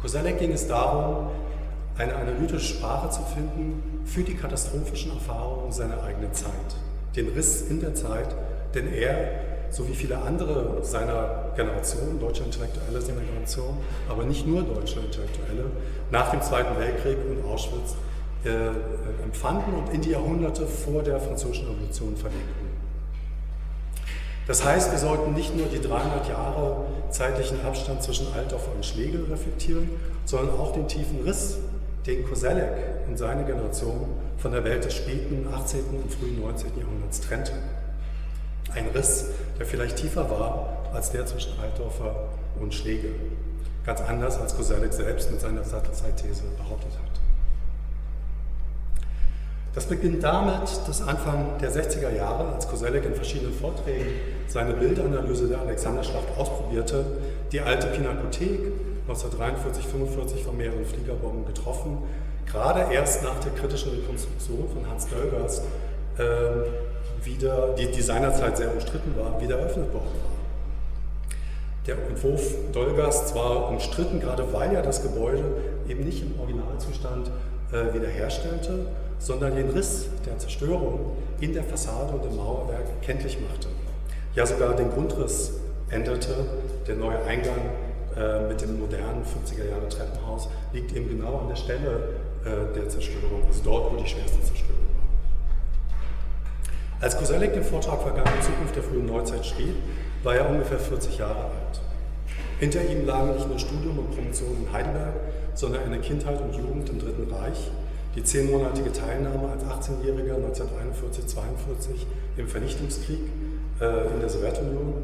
[0.00, 1.26] Koselleck ging es darum,
[1.98, 6.52] eine analytische Sprache zu finden für die katastrophischen Erfahrungen seiner eigenen Zeit,
[7.16, 8.28] den Riss in der Zeit,
[8.76, 13.76] den er so wie viele andere seiner Generation, deutsche Intellektuelle seiner Generation,
[14.08, 15.66] aber nicht nur deutsche Intellektuelle,
[16.10, 17.96] nach dem Zweiten Weltkrieg und Auschwitz
[18.44, 22.74] äh, empfanden und in die Jahrhunderte vor der Französischen Revolution verlegten.
[24.46, 29.24] Das heißt, wir sollten nicht nur die 300 Jahre zeitlichen Abstand zwischen Altdorf und Schlegel
[29.30, 29.88] reflektieren,
[30.26, 31.58] sondern auch den tiefen Riss,
[32.06, 32.72] den Koselleck
[33.08, 35.80] und seine Generation von der Welt des späten 18.
[36.02, 36.78] und frühen 19.
[36.78, 37.52] Jahrhunderts trennte.
[38.72, 39.26] Ein Riss,
[39.58, 42.28] der vielleicht tiefer war als der zwischen Altdorfer
[42.60, 43.14] und Schlegel.
[43.84, 47.14] Ganz anders als Koselleck selbst mit seiner Sattelzeitthese behauptet hat.
[49.74, 54.06] Das beginnt damit, dass Anfang der 60er Jahre, als Koselleck in verschiedenen Vorträgen
[54.46, 57.04] seine Bildanalyse der Alexanderschlacht ausprobierte,
[57.50, 58.60] die alte Pinakothek
[59.08, 61.98] 1943-45 von mehreren Fliegerbomben getroffen,
[62.46, 65.62] gerade erst nach der kritischen Rekonstruktion von Hans Dölgers
[66.18, 66.93] äh,
[67.24, 70.34] wieder, die, die seinerzeit sehr umstritten war, wieder eröffnet worden war.
[71.86, 75.42] Der Entwurf Dolgers zwar umstritten, gerade weil er das Gebäude
[75.88, 77.30] eben nicht im Originalzustand
[77.72, 78.86] äh, wiederherstellte,
[79.18, 83.68] sondern den Riss der Zerstörung in der Fassade und im Mauerwerk kenntlich machte.
[84.34, 85.52] Ja, sogar den Grundriss
[85.90, 86.34] änderte.
[86.88, 87.60] Der neue Eingang
[88.16, 92.08] äh, mit dem modernen 50er Jahre Treppenhaus liegt eben genau an der Stelle
[92.44, 94.93] äh, der Zerstörung, also dort, wo die schwerste Zerstörung
[97.04, 99.74] als Koselleck den Vortrag Vergangene Zukunft der frühen Neuzeit schrieb,
[100.22, 101.80] war er ungefähr 40 Jahre alt.
[102.58, 105.12] Hinter ihm lagen nicht nur Studium und Promotion in Heidelberg,
[105.52, 107.70] sondern eine Kindheit und Jugend im Dritten Reich,
[108.16, 112.06] die zehnmonatige Teilnahme als 18-Jähriger 1941-42
[112.38, 113.20] im Vernichtungskrieg
[113.82, 114.94] äh, in der Sowjetunion,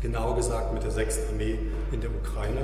[0.00, 1.28] genauer gesagt mit der 6.
[1.32, 1.58] Armee
[1.92, 2.62] in der Ukraine,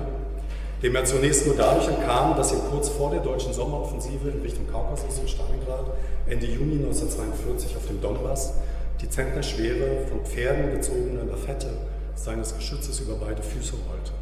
[0.82, 4.66] dem er zunächst nur dadurch entkam, dass ihm kurz vor der deutschen Sommeroffensive in Richtung
[4.70, 5.86] Kaukasus und Stalingrad
[6.26, 8.54] Ende Juni 1942 auf dem Donbass
[9.00, 11.68] die zentnerschwere, von Pferden gezogene Lafette
[12.14, 14.12] seines Geschützes über beide Füße rollte.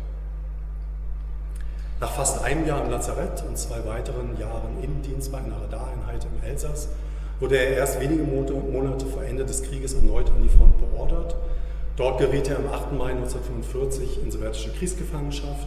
[2.01, 6.49] Nach fast einem Jahr im Lazarett und zwei weiteren Jahren Innendienst bei einer Radareinheit im
[6.49, 6.89] Elsass
[7.41, 11.37] wurde er erst wenige Monate vor Ende des Krieges erneut an die Front beordert.
[11.97, 12.93] Dort geriet er am 8.
[12.93, 15.67] Mai 1945 in sowjetische Kriegsgefangenschaft,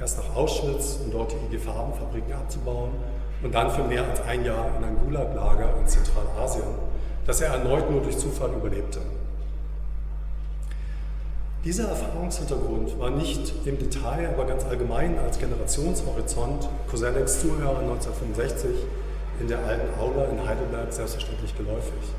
[0.00, 2.90] erst nach Auschwitz, um dort die IG-Farbenfabriken abzubauen
[3.42, 6.66] und dann für mehr als ein Jahr in ein Gulag-Lager in Zentralasien,
[7.26, 9.00] das er erneut nur durch Zufall überlebte.
[11.64, 18.70] Dieser Erfahrungshintergrund war nicht im Detail, aber ganz allgemein als Generationshorizont Kosellecks Zuhörer 1965
[19.40, 22.14] in der alten Aula in Heidelberg selbstverständlich geläufig.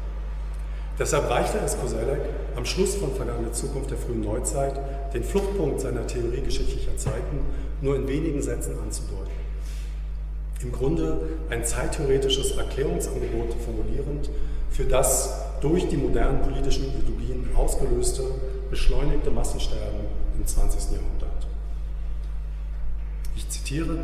[0.99, 2.19] Deshalb reichte es Koselleck
[2.57, 4.77] am Schluss von Vergangene Zukunft der frühen Neuzeit,
[5.13, 7.39] den Fluchtpunkt seiner Theorie geschichtlicher Zeiten
[7.81, 9.31] nur in wenigen Sätzen anzudeuten.
[10.61, 14.29] Im Grunde ein zeittheoretisches Erklärungsangebot formulierend
[14.71, 18.23] für das durch die modernen politischen Ideologien ausgelöste,
[18.69, 20.01] beschleunigte Massensterben
[20.37, 20.91] im 20.
[20.91, 21.47] Jahrhundert.
[23.37, 23.97] Ich zitiere,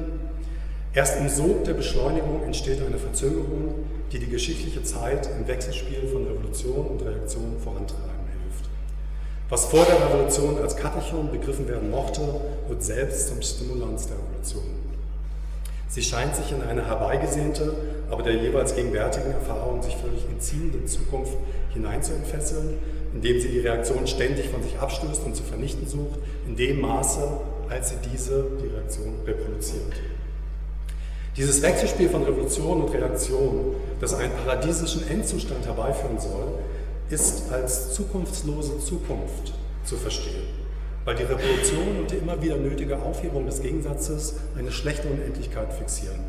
[0.95, 6.25] Erst im Sog der Beschleunigung entsteht eine Verzögerung, die die geschichtliche Zeit im Wechselspiel von
[6.25, 8.69] Revolution und Reaktion vorantreiben hilft.
[9.49, 12.21] Was vor der Revolution als Katechon begriffen werden mochte,
[12.69, 14.63] wird selbst zum Stimulans der Revolution.
[15.89, 17.75] Sie scheint sich in eine herbeigesehnte,
[18.09, 21.33] aber der jeweils gegenwärtigen Erfahrung sich völlig entziehende Zukunft
[21.73, 22.77] hineinzuentfesseln,
[23.13, 27.27] indem sie die Reaktion ständig von sich abstößt und zu vernichten sucht, in dem Maße,
[27.67, 29.91] als sie diese, die Reaktion, reproduziert.
[31.37, 36.47] Dieses Wechselspiel von Revolution und Reaktion, das einen paradiesischen Endzustand herbeiführen soll,
[37.09, 40.47] ist als zukunftslose Zukunft zu verstehen,
[41.03, 46.21] weil die Revolution und die immer wieder nötige Aufhebung des Gegensatzes eine schlechte Unendlichkeit fixieren.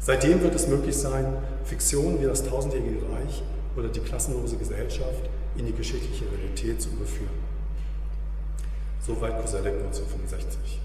[0.00, 1.26] Seitdem wird es möglich sein,
[1.64, 3.42] Fiktionen wie das tausendjährige Reich
[3.76, 7.44] oder die klassenlose Gesellschaft in die geschichtliche Realität zu überführen.
[9.06, 10.80] Soweit Koselleck 1965.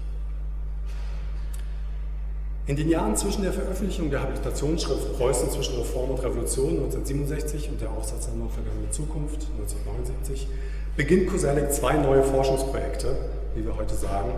[2.70, 7.80] In den Jahren zwischen der Veröffentlichung der Habilitationsschrift Preußen zwischen Reform und Revolution 1967 und
[7.80, 10.46] der Aufsatzsammlung Vergangene Zukunft 1979
[10.96, 13.16] beginnt Koselleck zwei neue Forschungsprojekte,
[13.56, 14.30] wie wir heute sagen,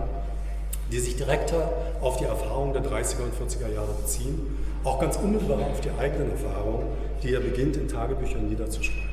[0.91, 5.67] die sich direkter auf die Erfahrungen der 30er und 40er Jahre beziehen, auch ganz unmittelbar
[5.71, 6.87] auf die eigenen Erfahrungen,
[7.23, 9.11] die er beginnt in Tagebüchern niederzuschreiben.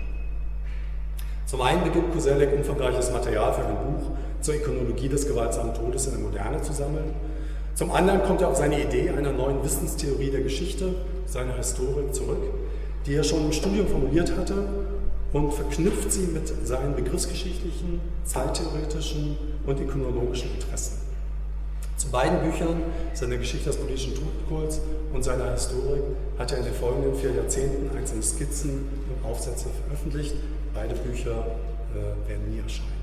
[1.46, 6.14] Zum einen beginnt Koselleck umfangreiches Material für ein Buch zur Ikonologie des gewaltsamen Todes in
[6.14, 7.14] der Moderne zu sammeln
[7.80, 12.42] zum anderen kommt er auf seine Idee einer neuen Wissenstheorie der Geschichte, seiner Historik zurück,
[13.06, 14.66] die er schon im Studium formuliert hatte
[15.32, 20.98] und verknüpft sie mit seinen begriffsgeschichtlichen, zeittheoretischen und ikonologischen Interessen.
[21.96, 22.82] Zu beiden Büchern,
[23.14, 24.82] seiner Geschichte des politischen Todkults
[25.14, 26.04] und seiner Historik,
[26.38, 30.36] hat er in den folgenden vier Jahrzehnten einzelne Skizzen und Aufsätze veröffentlicht.
[30.74, 31.46] Beide Bücher
[31.96, 32.99] äh, werden nie erscheinen.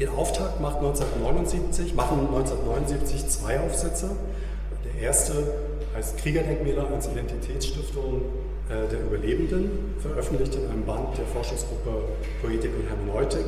[0.00, 4.10] Den Auftakt macht 1979, machen 1979 zwei Aufsätze.
[4.84, 5.34] Der erste
[5.94, 8.22] heißt Kriegerdenkmäler als Identitätsstiftung
[8.68, 12.08] äh, der Überlebenden, veröffentlicht in einem Band der Forschungsgruppe
[12.42, 13.44] Poetik und Hermeneutik,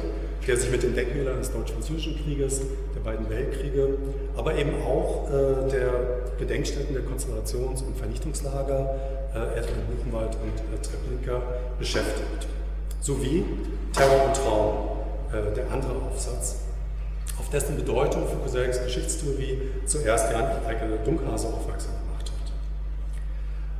[0.46, 2.60] der sich mit den Denkmälern des Deutsch-Französischen Krieges,
[2.94, 3.98] der beiden Weltkriege,
[4.36, 5.90] aber eben auch äh, der
[6.38, 8.94] Gedenkstätten der Konzentrations- und Vernichtungslager,
[9.34, 11.42] äh, etwa in Buchenwald und äh, Treblinka,
[11.78, 12.46] beschäftigt.
[13.00, 13.44] Sowie
[13.92, 14.95] Terror und Traum,
[15.32, 16.56] äh, der andere Aufsatz,
[17.38, 22.52] auf dessen Bedeutung für Kosellecks Geschichtstheorie zuerst Jan Eike Dunkhase aufmerksam gemacht hat.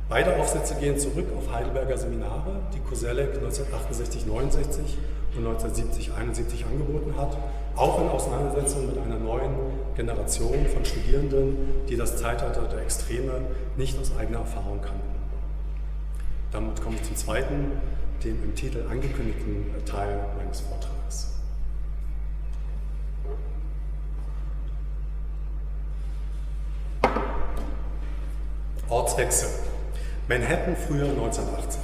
[0.09, 4.97] Beide Aufsätze gehen zurück auf Heidelberger Seminare, die Koselleck 1968-69
[5.37, 7.37] und 1970-71 angeboten hat,
[7.75, 9.53] auch in Auseinandersetzung mit einer neuen
[9.95, 13.41] Generation von Studierenden, die das Zeitalter der Extreme
[13.75, 15.17] nicht aus eigener Erfahrung kannten.
[16.51, 17.71] Damit komme ich zum zweiten,
[18.23, 20.96] dem im Titel angekündigten Teil meines Vortrags.
[29.17, 29.49] Ortswechsel.
[30.27, 31.79] Manhattan, früher 1980.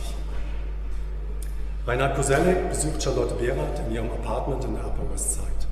[1.88, 5.65] Reinhard Koselleck besucht Charlotte Behrath in ihrem Apartment in der Upper West Side.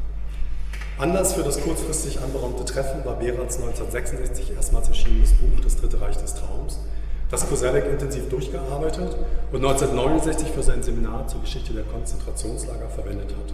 [0.97, 6.17] Anlass für das kurzfristig anberaumte Treffen war Behraths 1966 erstmals erschienenes Buch Das Dritte Reich
[6.17, 6.79] des Traums,
[7.29, 9.15] das Koselleck intensiv durchgearbeitet
[9.51, 13.53] und 1969 für sein Seminar zur Geschichte der Konzentrationslager verwendet hatte.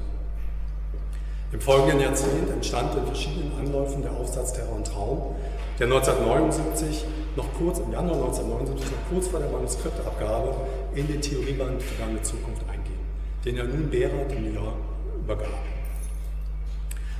[1.53, 5.35] Im folgenden Jahrzehnt entstand in verschiedenen Anläufen der Aufsatz Terror und Traum,
[5.79, 7.05] der 1979
[7.37, 10.53] noch kurz, im Januar 1979, noch kurz vor der Manuskriptabgabe
[10.93, 12.99] in den Theorieband Vergangene Zukunft einging,
[13.45, 14.73] den er nun Behrat im Jahr
[15.23, 15.47] übergab.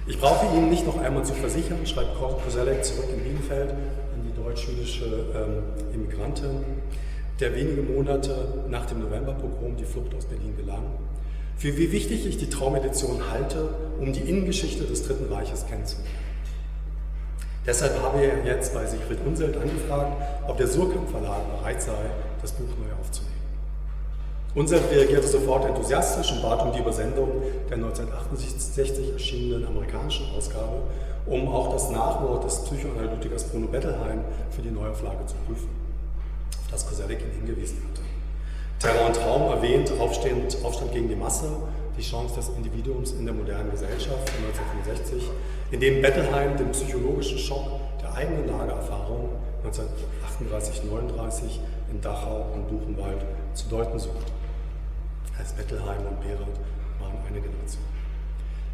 [0.08, 4.44] Ich brauche Ihnen nicht noch einmal zu versichern, schreibt Koselleck zurück in Bielefeld an die
[4.44, 6.66] deutsch-jüdische ähm, Immigrantin,
[7.40, 10.84] der wenige Monate nach dem Novemberpogrom die Flucht aus Berlin gelang,
[11.58, 16.12] für wie wichtig ich die Traumedition halte, um die Innengeschichte des Dritten Reiches kennenzulernen.
[17.66, 20.16] Deshalb habe er jetzt bei Siegfried Unselt angefragt,
[20.48, 21.92] ob der Surkamp Verlag bereit sei,
[22.42, 23.36] das Buch neu aufzunehmen.
[24.56, 27.30] Unselt reagierte sofort enthusiastisch und bat um die Übersendung
[27.70, 30.82] der 1968 erschienenen amerikanischen Ausgabe,
[31.26, 35.70] um auch das Nachwort des Psychoanalytikers Bruno Bettelheim für die Neuauflage zu prüfen,
[36.64, 38.07] auf das Koselleck ihn hingewiesen hatte.
[38.80, 41.50] Terror und Traum erwähnt Aufstand, Aufstand gegen die Masse,
[41.98, 45.32] die Chance des Individuums in der modernen Gesellschaft von 1965
[45.72, 47.66] in dem Bettelheim den psychologischen Schock
[48.00, 49.30] der eigenen Lagererfahrung
[49.66, 51.60] 1938-39
[51.92, 54.32] in Dachau und Buchenwald zu deuten sucht.
[55.40, 56.60] Als Bettelheim und Behrendt
[57.00, 57.97] waren eine Generation.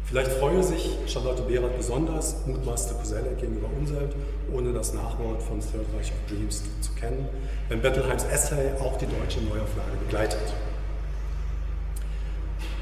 [0.06, 4.14] Vielleicht freue sich Charlotte Behrat besonders, mutmaßte Koselleck gegenüber Unselt,
[4.52, 7.26] ohne das Nachwort von Third Reich of Dreams zu kennen,
[7.68, 10.52] wenn Bettelheims Essay auch die deutsche Neuauflage begleitet.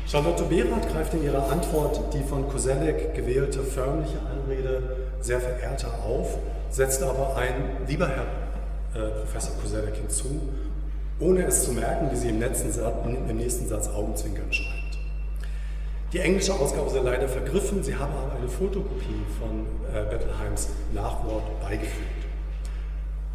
[0.08, 6.36] Charlotte Behrat greift in ihrer Antwort die von Koselleck gewählte förmliche Anrede sehr verehrter auf,
[6.70, 8.26] setzt aber ein lieber Herr
[8.94, 10.40] äh, Professor Koselleck hinzu,
[11.20, 12.64] ohne es zu merken, wie sie im, Satz,
[13.06, 14.81] im nächsten Satz Augenzwinkern schreibt.
[16.12, 21.60] Die englische Ausgabe sei leider vergriffen, sie haben aber eine Fotokopie von äh, Bettelheims Nachwort
[21.62, 22.26] beigefügt.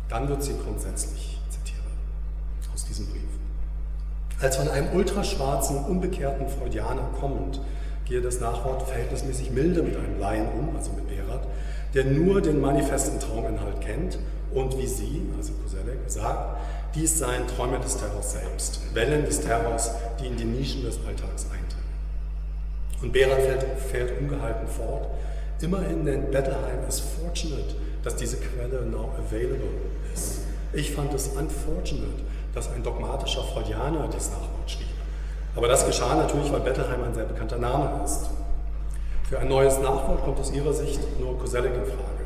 [0.10, 1.82] Dann wird sie grundsätzlich, zitiere
[2.74, 3.24] aus diesem Brief.
[4.40, 7.60] Als von einem ultraschwarzen, unbekehrten Freudianer kommend,
[8.06, 11.48] gehe das Nachwort verhältnismäßig milde mit einem Laien um, also mit Berat,
[11.96, 14.20] der nur den manifesten Trauminhalt kennt
[14.54, 16.58] und wie sie, also Koselleck, sagt,
[16.94, 21.46] dies seien Träume des Terrors selbst, Wellen des Terrors, die in die Nischen des Alltags
[21.46, 21.67] eindringen.
[23.02, 25.08] Und Berat fährt, fährt ungehalten fort,
[25.62, 29.70] immerhin nennt Bettelheim es fortunate, dass diese Quelle now available
[30.14, 30.42] ist.
[30.74, 34.88] Ich fand es unfortunate, dass ein dogmatischer Freudianer dies Nachwort schrieb.
[35.56, 38.30] Aber das geschah natürlich, weil Bettelheim ein sehr bekannter Name ist.
[39.30, 42.26] Für ein neues Nachwort kommt aus ihrer Sicht nur Koselleck in Frage.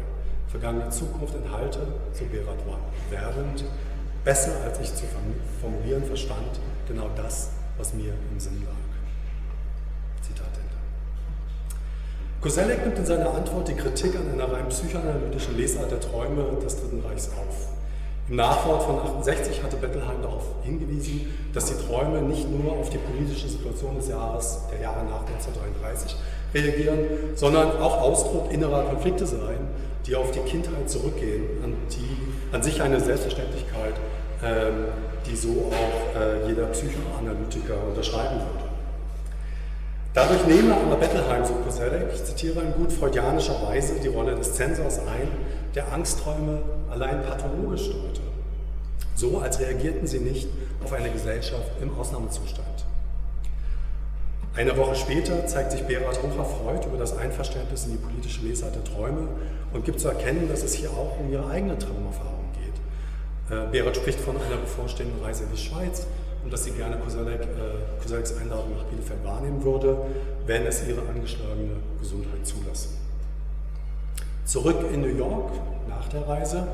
[0.49, 1.79] Vergangene Zukunft enthalte,
[2.13, 2.79] so Berat war,
[3.09, 3.63] werdend,
[4.23, 5.05] besser als ich zu
[5.61, 8.75] formulieren verstand, genau das, was mir im Sinn lag.
[10.21, 10.75] Zitat Ende.
[12.41, 16.75] Koselleck nimmt in seiner Antwort die Kritik an einer rein psychoanalytischen Lesart der Träume des
[16.75, 17.67] Dritten Reichs auf.
[18.29, 22.97] Im Nachwort von 68 hatte Bettelheim darauf hingewiesen, dass die Träume nicht nur auf die
[22.97, 26.15] politische Situation des Jahres, der Jahre nach 1933
[26.55, 26.97] reagieren,
[27.35, 29.67] sondern auch Ausdruck innerer Konflikte seien,
[30.07, 33.93] die auf die Kindheit zurückgehen, an, die, an sich eine Selbstverständlichkeit,
[34.43, 34.85] ähm,
[35.27, 38.70] die so auch äh, jeder Psychoanalytiker unterschreiben würde.
[40.13, 44.53] Dadurch nehme aber Bettelheim, so Koselleck, ich zitiere in gut freudianischer Weise die Rolle des
[44.53, 45.29] Zensors ein,
[45.73, 48.21] der Angstträume allein pathologisch deute.
[49.15, 50.49] So als reagierten sie nicht
[50.83, 52.85] auf eine Gesellschaft im Ausnahmezustand.
[54.53, 58.83] Eine Woche später zeigt sich Berat hocherfreut über das Einverständnis in die politische Lesart der
[58.83, 59.29] Träume
[59.71, 63.57] und gibt zu erkennen, dass es hier auch um ihre eigene Traumerfahrung geht.
[63.57, 66.05] Äh, Berat spricht von einer bevorstehenden Reise in die Schweiz
[66.43, 69.97] und dass sie gerne Koselleck, äh, Kosellecks Einladung nach Bielefeld wahrnehmen würde,
[70.45, 72.89] wenn es ihre angeschlagene Gesundheit zulasse.
[74.45, 75.51] Zurück in New York
[75.87, 76.67] nach der Reise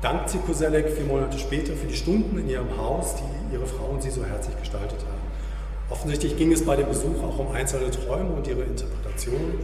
[0.00, 3.86] dankt sie Koselleck vier Monate später für die Stunden in ihrem Haus, die ihre Frau
[3.86, 5.24] und sie so herzlich gestaltet haben.
[5.90, 9.54] Offensichtlich ging es bei dem Besuch auch um einzelne Träume und ihre Interpretation.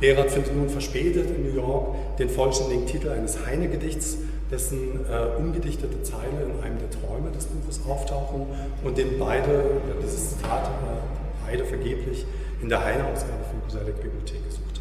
[0.00, 4.18] Berat findet nun verspätet in New York den vollständigen Titel eines Heine-Gedichts,
[4.50, 8.46] dessen äh, umgedichtete Zeile in einem der Träume des Buches auftauchen
[8.84, 12.24] und den beide, dieses Zitat, äh, beide vergeblich
[12.62, 14.80] in der Heine-Ausgabe von Koselleck Bibliothek gesucht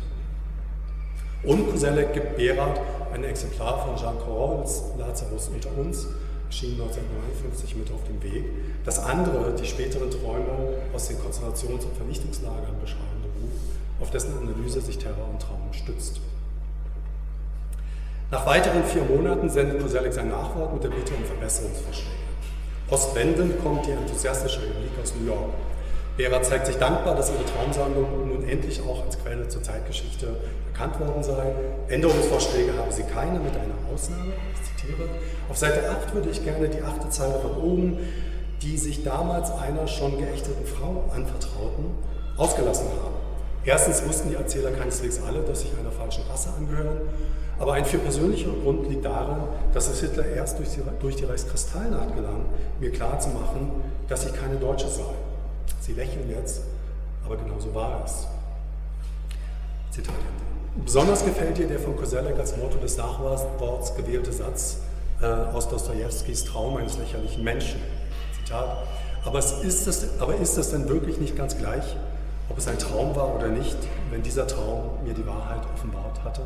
[1.43, 1.49] haben.
[1.49, 2.79] Und Koselleck gibt Berat
[3.13, 6.07] ein Exemplar von Jean Corolles Lazarus unter uns,
[6.47, 8.45] erschien 1959 mit auf dem Weg.
[8.85, 14.81] Das andere, die späteren Träume aus den Konzentrations- und Vernichtungslagern beschreibende Buch, auf dessen Analyse
[14.81, 16.21] sich Terror und Traum stützt.
[18.31, 22.09] Nach weiteren vier Monaten sendet Koselleck sein Nachwort mit der Bitte um Verbesserungsvorschläge.
[22.89, 25.51] Postwendend kommt die enthusiastische Republik aus New York.
[26.17, 30.37] Vera zeigt sich dankbar, dass ihre Traumsammlung nun endlich auch als Quelle zur Zeitgeschichte
[30.71, 31.53] bekannt worden sei.
[31.87, 34.33] Änderungsvorschläge habe sie keine, mit einer Ausnahme.
[34.53, 35.07] Ich zitiere.
[35.47, 37.99] Auf Seite 8 würde ich gerne die achte Zeile von oben,
[38.63, 41.85] die sich damals einer schon geächteten Frau anvertrauten,
[42.37, 43.24] ausgelassen haben.
[43.65, 47.01] Erstens wussten die Erzähler keineswegs alle, dass sich einer falschen Rasse angehören.
[47.57, 51.23] Aber ein viel persönlicher Grund liegt darin, dass es Hitler erst durch die, durch die
[51.25, 52.45] Reichskristallnacht gelang,
[52.79, 53.71] mir klarzumachen,
[54.07, 55.03] dass ich keine Deutsche sei.
[55.79, 56.61] Sie lächeln jetzt,
[57.25, 58.27] aber genauso war es.
[59.91, 60.83] Zitat Ende.
[60.83, 64.79] Besonders gefällt ihr der von Koselleck als Motto des Nachworts gewählte Satz
[65.21, 67.81] äh, aus Dostojewskis Traum eines lächerlichen Menschen.
[68.43, 68.77] Zitat.
[69.23, 71.95] Aber, ist das, aber ist das denn wirklich nicht ganz gleich,
[72.49, 73.77] ob es ein Traum war oder nicht,
[74.11, 76.41] wenn dieser Traum mir die Wahrheit offenbart hatte?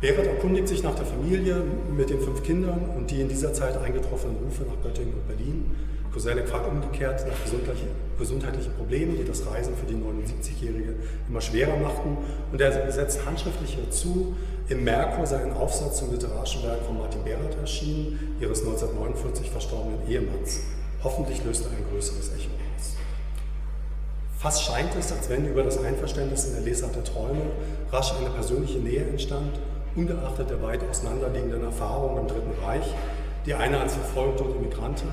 [0.00, 1.56] Berat erkundigt sich nach der Familie
[1.96, 5.74] mit den fünf Kindern und die in dieser Zeit eingetroffenen Rufe nach Göttingen und Berlin.
[6.12, 10.94] Koselleck fragt umgekehrt nach gesundheitlichen Problemen, die das Reisen für die 79-Jährige
[11.28, 12.16] immer schwerer machten.
[12.52, 14.36] Und er setzt handschriftlich hinzu,
[14.68, 20.08] im Merkur sei ein Aufsatz zum literarischen Werk von Martin Berat erschienen, ihres 1949 verstorbenen
[20.08, 20.60] Ehemanns.
[21.02, 22.57] Hoffentlich löst er ein größeres Echo.
[24.38, 27.42] Fast scheint es, als wenn über das Einverständnis in der Lesart der Träume
[27.90, 29.58] rasch eine persönliche Nähe entstand,
[29.96, 32.86] ungeachtet der weit auseinanderliegenden Erfahrungen im Dritten Reich,
[33.46, 35.08] die eine als Verfolgte und Immigrantin,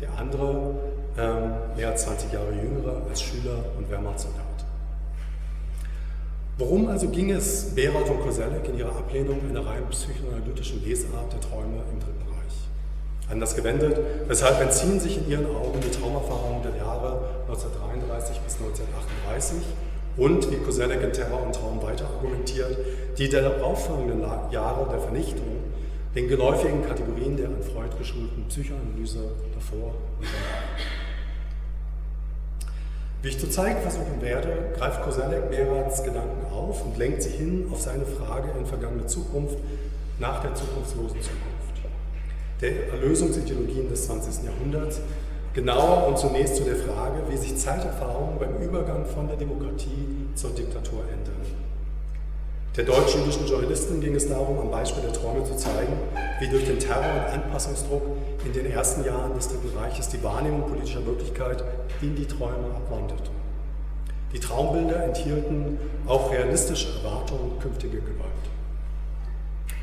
[0.00, 0.74] der andere,
[1.18, 4.44] ähm, mehr als 20 Jahre jüngere, als Schüler und Wehrmachtssoldat.
[6.56, 11.40] Worum also ging es Berat und Koselleck in ihrer Ablehnung einer rein psychoanalytischen Lesart der
[11.40, 13.28] Träume im Dritten Reich?
[13.28, 13.98] Anders gewendet,
[14.28, 16.37] weshalb entziehen sich in ihren Augen die Traumerfahrungen
[19.38, 19.56] 1938
[20.16, 22.76] und, wie Koselleck in Terror und Traum weiter argumentiert,
[23.16, 25.46] die der darauffolgenden Jahre der Vernichtung
[26.14, 29.20] den geläufigen Kategorien der an Freud geschulten Psychoanalyse
[29.54, 29.94] davor.
[33.22, 37.68] Wie ich zu zeigen versuchen werde, greift Koselleck Berats Gedanken auf und lenkt sie hin
[37.70, 39.58] auf seine Frage in vergangene Zukunft
[40.18, 41.90] nach der zukunftslosen Zukunft,
[42.60, 44.44] der Erlösungsideologien des 20.
[44.44, 45.00] Jahrhunderts,
[45.54, 50.50] genauer und zunächst zu der Frage, wie sich Zeiterfahrungen beim Übergang von der Demokratie zur
[50.50, 51.38] Diktatur ändern.
[52.76, 55.94] Der deutsch-jüdischen Journalistin ging es darum, am Beispiel der Träume zu zeigen,
[56.38, 58.02] wie durch den Terror und Anpassungsdruck
[58.44, 61.64] in den ersten Jahren des Dritten Reiches die Wahrnehmung politischer Wirklichkeit
[62.00, 63.30] in die Träume abwanderte.
[64.32, 68.28] Die Traumbilder enthielten auch realistische Erwartungen und künftige Gewalt.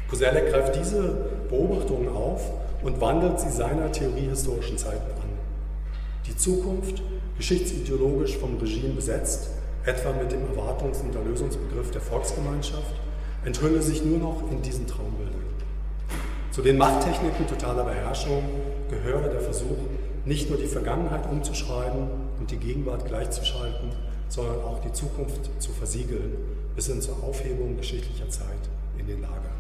[0.10, 1.16] Koselleck greift diese
[1.50, 2.50] Beobachtungen auf
[2.84, 5.25] und wandelt sie seiner theoriehistorischen Zeiten an.
[6.28, 7.02] Die Zukunft,
[7.38, 9.50] geschichtsideologisch vom Regime besetzt,
[9.86, 12.96] etwa mit dem Erwartungs- und Erlösungsbegriff der Volksgemeinschaft,
[13.46, 15.36] enthülle sich nur noch in diesen Traumbildern.
[16.52, 18.44] Zu den Machttechniken totaler Beherrschung
[18.90, 19.78] gehöre der Versuch,
[20.26, 22.08] nicht nur die Vergangenheit umzuschreiben
[22.40, 23.92] und die Gegenwart gleichzuschalten,
[24.30, 26.34] sondern auch die Zukunft zu versiegeln,
[26.76, 29.55] bis hin zur Aufhebung geschichtlicher Zeit in den Lagern.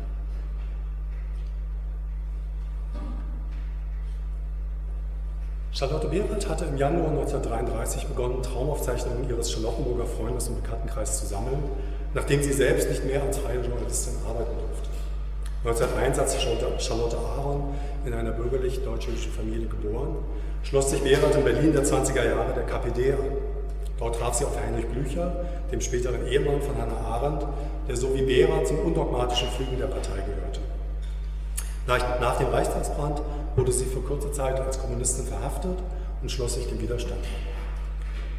[5.77, 11.61] Charlotte Behrendt hatte im Januar 1933 begonnen, Traumaufzeichnungen ihres Charlottenburger Freundes im Bekanntenkreis zu sammeln,
[12.13, 14.89] nachdem sie selbst nicht mehr als freie Journalistin arbeiten durfte.
[15.65, 16.47] 1901 hat sich
[16.79, 20.15] Charlotte Aaron in einer bürgerlich deutsch-jüdischen Familie geboren,
[20.63, 23.19] schloss sich Behrendt in Berlin der 20er Jahre der KPD an.
[23.99, 27.45] Dort traf sie auf Heinrich Blücher, dem späteren Ehemann von Hannah Arendt,
[27.89, 30.61] der so wie Behrendt zum undogmatischen Flügel der Partei gehörte.
[32.21, 33.21] Nach dem Reichstagsbrand
[33.55, 35.77] wurde sie für kurze Zeit als Kommunistin verhaftet
[36.21, 37.55] und schloss sich dem Widerstand an.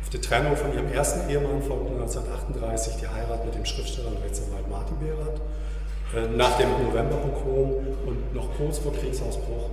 [0.02, 4.22] Auf die Trennung von ihrem ersten Ehemann folgte 1938 die Heirat mit dem Schriftsteller und
[4.22, 5.40] Rechtsanwalt Martin Behrat.
[6.14, 7.72] Äh, nach dem Novemberpogrom
[8.06, 9.70] und noch kurz vor Kriegsausbruch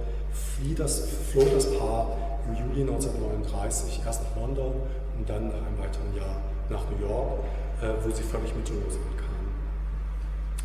[0.78, 2.18] das, floh das Paar
[2.48, 4.74] im Juli 1939 erst nach London
[5.18, 7.40] und dann nach einem weiteren Jahr nach New York,
[7.82, 9.30] äh, wo sie völlig mittellos ankam.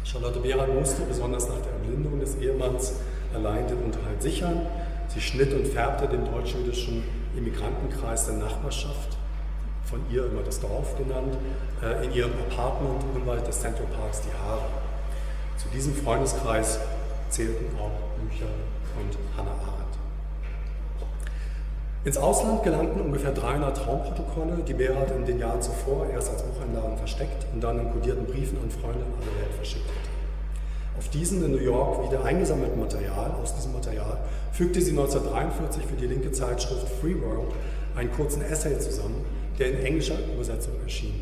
[0.05, 2.95] Charlotte Behrat musste besonders nach der Erblindung des Ehemanns
[3.35, 4.67] allein den Unterhalt sichern.
[5.09, 7.03] Sie schnitt und färbte den deutsch-jüdischen
[7.37, 9.17] Immigrantenkreis der Nachbarschaft,
[9.85, 11.37] von ihr immer das Dorf genannt,
[11.83, 14.67] äh, in ihrem Apartment unweit des Central Parks die Haare.
[15.57, 16.79] Zu diesem Freundeskreis
[17.31, 18.47] zählten auch Bücher
[18.99, 19.79] und Hannah Arendt.
[22.05, 26.97] Ins Ausland gelangten ungefähr 300 Traumprotokolle, die Berat in den Jahren zuvor erst als Bucheinlagen
[26.97, 30.08] versteckt und dann in kodierten Briefen an Freunde in aller Welt verschickt hatte.
[30.99, 34.19] Auf diesem in New York wieder eingesammelten Material, aus diesem Material,
[34.51, 37.53] fügte sie 1943 für die linke Zeitschrift Free World
[37.95, 39.25] einen kurzen Essay zusammen,
[39.61, 41.15] der in englischer Übersetzung erschien.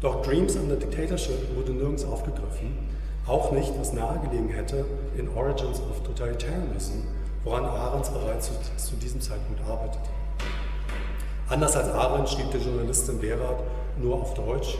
[0.00, 2.78] Doch Dreams under Dictatorship wurde nirgends aufgegriffen,
[3.26, 4.86] auch nicht, was nahegelegen hätte,
[5.18, 7.02] in Origins of Totalitarianism,
[7.44, 10.08] woran Arendt bereits zu, zu, diesem Zeitpunkt arbeitete.
[11.50, 13.62] Anders als Arendt schrieb die Journalistin Berat
[14.00, 14.78] nur auf Deutsch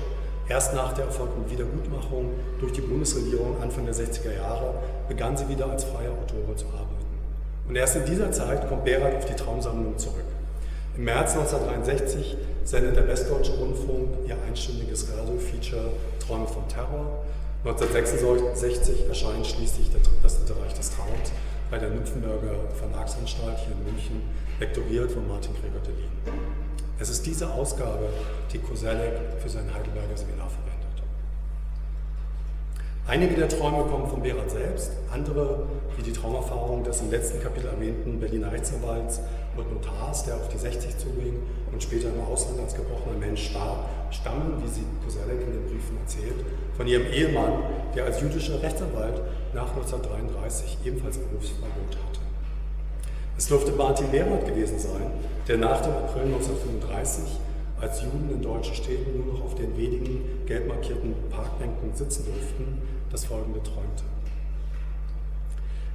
[0.53, 2.29] Erst nach der erfolgten Wiedergutmachung
[2.61, 4.75] durch die Bundesregierung Anfang der 60er Jahre
[5.09, 7.09] begann sie wieder als freie Autorin zu arbeiten.
[7.67, 10.27] Und erst in dieser Zeit kommt Berat auf die Traumsammlung zurück.
[10.95, 15.89] Im März 1963 sendet der Westdeutsche Rundfunk ihr einstündiges Radio-Feature
[16.21, 17.25] Träume vom Terror.
[17.65, 19.91] 1966 erscheint schließlich
[20.23, 21.33] das Dritte Reich des Traums
[21.71, 24.21] bei der Nymphenberger Verlagsanstalt hier in München,
[24.61, 26.62] lektoriert von Martin Gregor Delin.
[27.03, 28.11] Es ist diese Ausgabe,
[28.53, 31.03] die Koselleck für sein Heidelberger Seminar verwendet.
[33.09, 35.65] Einige der Träume kommen von Berat selbst, andere,
[35.97, 39.21] wie die Traumerfahrung des im letzten Kapitel erwähnten Berliner Rechtsanwalts
[39.57, 41.43] und Notars, der auf die 60 zuging
[41.73, 45.99] und später im Ausland als gebrochener Mensch starb, stammen, wie sie Koselleck in den Briefen
[45.99, 46.47] erzählt,
[46.77, 47.65] von ihrem Ehemann,
[47.97, 49.21] der als jüdischer Rechtsanwalt
[49.55, 52.32] nach 1933 ebenfalls Berufsverbot hatte.
[53.43, 55.11] Es dürfte Martin Berat gewesen sein,
[55.49, 57.25] der nach dem April 1935
[57.81, 62.81] als Juden in deutschen Städten nur noch auf den wenigen gelb markierten Parkbänken sitzen durften,
[63.11, 64.05] das folgende träumte.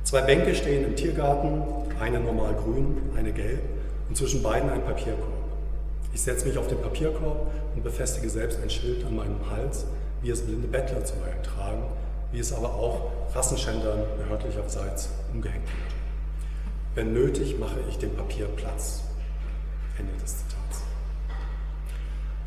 [0.04, 1.62] Zwei Bänke stehen im Tiergarten,
[2.02, 3.62] eine normal grün, eine gelb
[4.10, 5.32] und zwischen beiden ein Papierkorb.
[6.14, 9.86] Ich setze mich auf den Papierkorb und befestige selbst ein Schild an meinem Hals,
[10.22, 11.84] wie es blinde Bettler zuweilen tragen,
[12.34, 15.97] wie es aber auch Rassenschändern behördlicherseits umgehängt wird.
[16.98, 19.04] Wenn nötig, mache ich dem Papier Platz.
[20.00, 20.82] Ende des Zitats.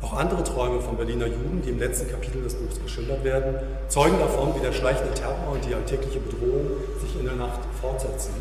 [0.01, 3.55] Auch andere Träume von Berliner Juden, die im letzten Kapitel des Buchs geschildert werden,
[3.87, 6.67] zeugen davon, wie der schleichende Terror und die alltägliche Bedrohung
[6.99, 8.33] sich in der Nacht fortsetzen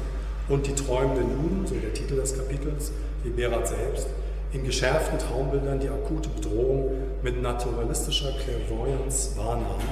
[0.48, 2.90] und die träumenden Juden, so der Titel des Kapitels,
[3.22, 4.08] wie Berat selbst,
[4.52, 6.90] in geschärften Traumbildern die akute Bedrohung
[7.22, 9.86] mit naturalistischer Clairvoyance wahrnahmen,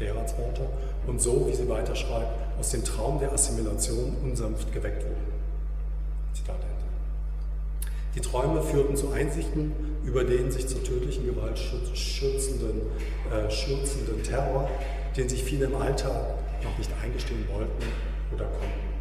[0.00, 0.62] Berats Worte,
[1.06, 5.32] und so, wie sie weiterschreibt, aus dem Traum der Assimilation unsanft geweckt wurden.
[6.32, 6.72] Zitat Ende.
[8.14, 9.72] Die Träume führten zu Einsichten
[10.04, 12.82] über den sich zur tödlichen Gewalt schürzenden,
[13.30, 14.68] äh, schürzenden Terror,
[15.16, 17.82] den sich viele im Alltag noch nicht eingestehen wollten
[18.34, 18.92] oder konnten.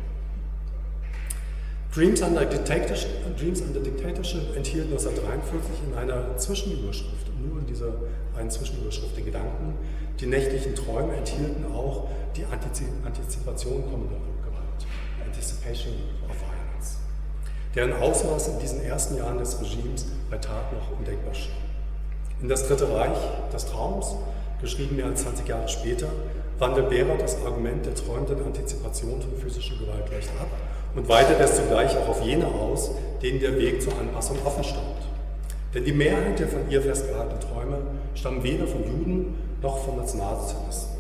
[1.94, 7.94] Dreams Under, Dreams Under Dictatorship enthielt 1943 in einer Zwischenüberschrift, nur in dieser
[8.38, 9.74] einen Zwischenüberschrift den Gedanken,
[10.20, 14.86] die nächtlichen Träume enthielten auch die Antizipation kommender Gewalt,
[15.26, 15.94] Anticipation
[16.30, 16.98] of Violence,
[17.76, 21.52] deren Ausmaß in diesen ersten Jahren des Regimes bei Tat noch undenkbar schien.
[22.42, 23.18] In das Dritte Reich
[23.54, 24.16] des Traums,
[24.62, 26.08] geschrieben mehr als 20 Jahre später,
[26.60, 30.48] wandelt Behrer das Argument der träumenden Antizipation von physischer Gewalt leicht ab
[30.96, 32.92] und weitet es zugleich auch auf jene aus,
[33.22, 34.86] denen der Weg zur Anpassung offen stand.
[35.74, 37.78] Denn die Mehrheit der von ihr festgehaltenen Träume
[38.14, 40.98] stammen weder von Juden noch von Nationalsozialisten.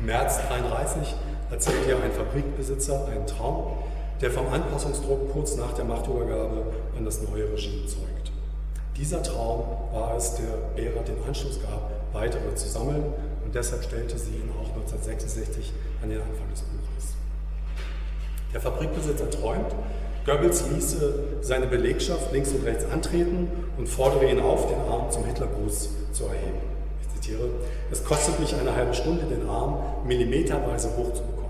[0.00, 1.14] Im März 1933
[1.50, 3.78] erzählt ihr ein Fabrikbesitzer einen Traum,
[4.20, 6.66] der vom Anpassungsdruck kurz nach der Machtübergabe
[6.96, 8.32] an das neue Regime zeugt.
[8.96, 13.04] Dieser Traum war es, der Behrer den Anschluss gab, weitere zu sammeln
[13.44, 15.72] und deshalb stellte sie ihn auch 1966
[16.02, 17.14] an den Anfang des Buches.
[18.52, 19.74] Der Fabrikbesitzer träumt,
[20.26, 25.24] Goebbels ließe seine Belegschaft links und rechts antreten und fordere ihn auf, den Arm zum
[25.24, 26.77] Hitlergruß zu erheben.
[27.28, 27.50] Zitiere,
[27.90, 31.48] es kostet mich eine halbe Stunde, den Arm millimeterweise hochzubekommen.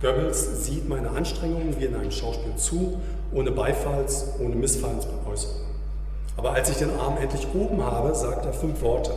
[0.00, 3.00] Goebbels sieht meine Anstrengungen wie in einem Schauspiel zu,
[3.32, 5.70] ohne Beifalls-, ohne Missfallensäußerungen.
[6.36, 9.12] Aber als ich den Arm endlich oben habe, sagt er fünf Worte.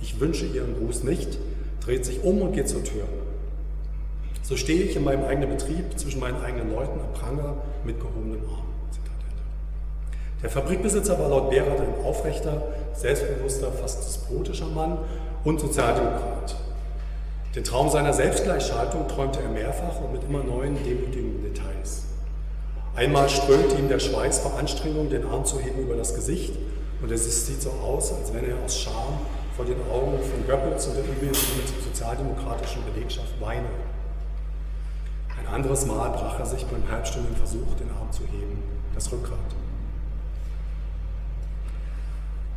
[0.00, 1.38] Ich wünsche Ihren Gruß nicht,
[1.84, 3.04] dreht sich um und geht zur Tür.
[4.42, 8.40] So stehe ich in meinem eigenen Betrieb zwischen meinen eigenen Leuten am Pranger mit gehobenem
[8.48, 8.69] Arm.
[10.42, 12.62] Der Fabrikbesitzer war laut Behrat ein aufrechter,
[12.94, 14.98] selbstbewusster, fast despotischer Mann
[15.44, 16.56] und Sozialdemokrat.
[17.54, 22.04] Den Traum seiner Selbstgleichschaltung träumte er mehrfach und mit immer neuen, demütigenden Details.
[22.94, 26.54] Einmal strömte ihm der Schweiß vor Anstrengung, den Arm zu heben über das Gesicht
[27.02, 29.18] und es sieht so aus, als wenn er aus Scham
[29.56, 31.36] vor den Augen von Goebbels und der überwiegend
[31.84, 33.68] sozialdemokratischen Belegschaft weine.
[35.38, 38.62] Ein anderes Mal brach er sich beim halbstündigen Versuch, den Arm zu heben,
[38.94, 39.38] das Rückgrat.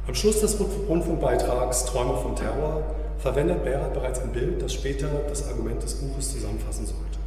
[0.05, 0.57] Am Schluss des
[0.89, 2.83] Rundfunkbeitrags Träume vom Terror
[3.19, 7.19] verwendet Berat bereits ein Bild, das später das Argument des Buches zusammenfassen sollte.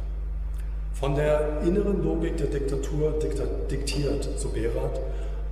[0.93, 3.15] Von der inneren Logik der Diktatur
[3.71, 4.99] diktiert, so Berat,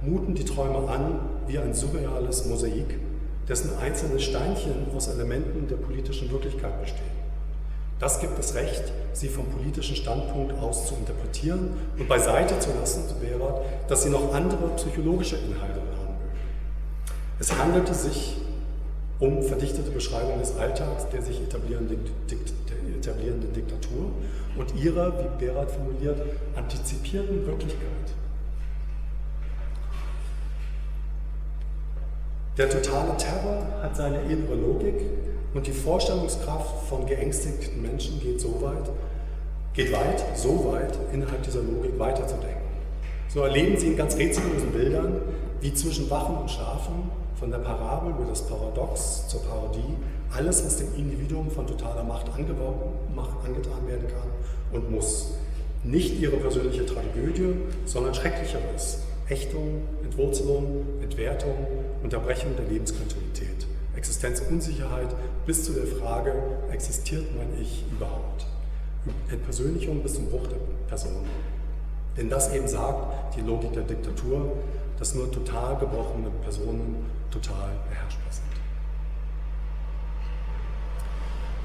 [0.03, 2.99] muten die Träume an wie ein surreales Mosaik,
[3.49, 7.25] dessen einzelne Steinchen aus Elementen der politischen Wirklichkeit bestehen.
[7.99, 13.05] Das gibt das Recht, sie vom politischen Standpunkt aus zu interpretieren und beiseite zu lassen,
[13.07, 15.94] so Berat, dass sie noch andere psychologische Inhalte.
[17.39, 18.37] Es handelte sich
[19.19, 24.11] um verdichtete Beschreibung des Alltags der sich etablierenden, Dikt der etablierenden Diktatur
[24.57, 26.21] und ihrer, wie Berat formuliert,
[26.55, 28.13] antizipierten Wirklichkeit.
[32.57, 35.01] Der totale Terror hat seine innere Logik
[35.53, 38.89] und die Vorstellungskraft von geängstigten Menschen geht so weit,
[39.73, 42.63] geht weit, so weit, innerhalb dieser Logik weiterzudenken.
[43.27, 45.21] So erleben Sie in ganz rätsellosen Bildern,
[45.59, 47.09] wie zwischen Wachen und Schlafen
[47.39, 49.95] von der Parabel über das Paradox zur Parodie
[50.35, 54.29] alles, was dem Individuum von totaler Macht angetan werden kann
[54.71, 55.33] und muss.
[55.83, 57.55] Nicht ihre persönliche Tragödie,
[57.85, 58.99] sondern Schrecklicheres.
[59.27, 61.55] Ächtung, Entwurzelung, Entwertung,
[62.03, 63.65] Unterbrechung der Lebenskontinuität,
[63.95, 65.15] Existenzunsicherheit
[65.47, 66.31] bis zu der Frage,
[66.71, 68.45] existiert mein Ich überhaupt?
[69.31, 70.57] Entpersönlichung bis zum Bruch der
[70.87, 71.25] Person.
[72.17, 74.53] Denn das eben sagt die Logik der Diktatur,
[74.99, 78.45] dass nur total gebrochene Personen total beherrschbar sind.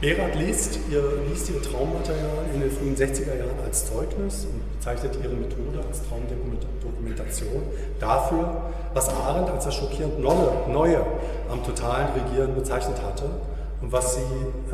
[0.01, 5.19] Berat liest ihr, liest ihr Traummaterial in den frühen 60er Jahren als Zeugnis und bezeichnet
[5.23, 7.63] ihre Methode als Traumdokumentation
[7.99, 8.63] dafür,
[8.95, 11.05] was Arendt als das schockierend Neue,
[11.51, 13.27] am totalen Regieren bezeichnet hatte
[13.83, 14.23] und was, sie,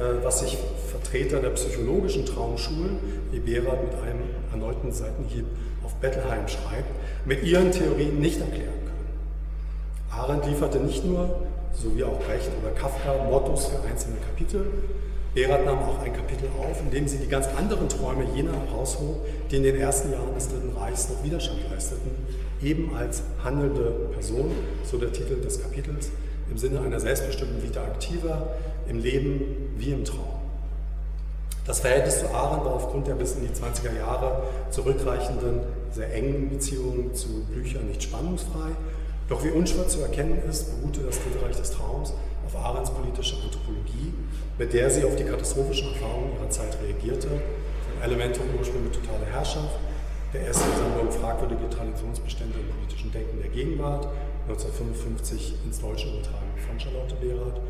[0.01, 0.59] äh, was sich
[0.91, 2.99] Vertreter der psychologischen Traumschulen,
[3.33, 5.47] wie Berat mit einem erneuten Seitenhieb
[5.87, 6.91] auf Bettelheim schreibt,
[7.24, 10.20] mit ihren Theorien nicht erklären können.
[10.20, 11.41] Arendt lieferte nicht nur,
[11.72, 14.66] so wie auch Brecht oder Kafka, Mottos für einzelne Kapitel,
[15.34, 19.26] Berat nahm auch ein Kapitel auf, in dem sie die ganz anderen Träume jener heraushob,
[19.51, 22.11] die in den ersten Jahren des Dritten Reichs noch Widerstand leisteten
[22.62, 24.51] eben als handelnde Person,
[24.84, 26.11] so der Titel des Kapitels,
[26.51, 28.49] im Sinne einer selbstbestimmten Vita Activa,
[28.89, 30.46] im Leben wie im Traum.
[31.67, 35.61] Das Verhältnis zu Aaron war aufgrund der bis in die 20er Jahre zurückreichenden,
[35.91, 38.71] sehr engen Beziehungen zu Büchern nicht spannungsfrei.
[39.29, 42.14] Doch wie unschwer zu erkennen ist, beruhte das Dritte des Traums
[42.47, 44.14] auf Ahrens politische Anthropologie,
[44.57, 49.27] mit der sie auf die katastrophischen Erfahrungen ihrer Zeit reagierte, von Elemente und Ursprünge totaler
[49.27, 49.81] Herrschaft,
[50.33, 54.07] der ersten Sammlung fragwürdige Traditionsbestände im politischen Denken der Gegenwart,
[54.47, 57.61] 1955 ins Deutsche übertragen von Charlotte Behrath,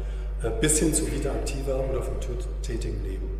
[0.42, 2.16] äh, bis hin zu Vita Activa oder vom
[2.61, 3.36] tätigen Leben.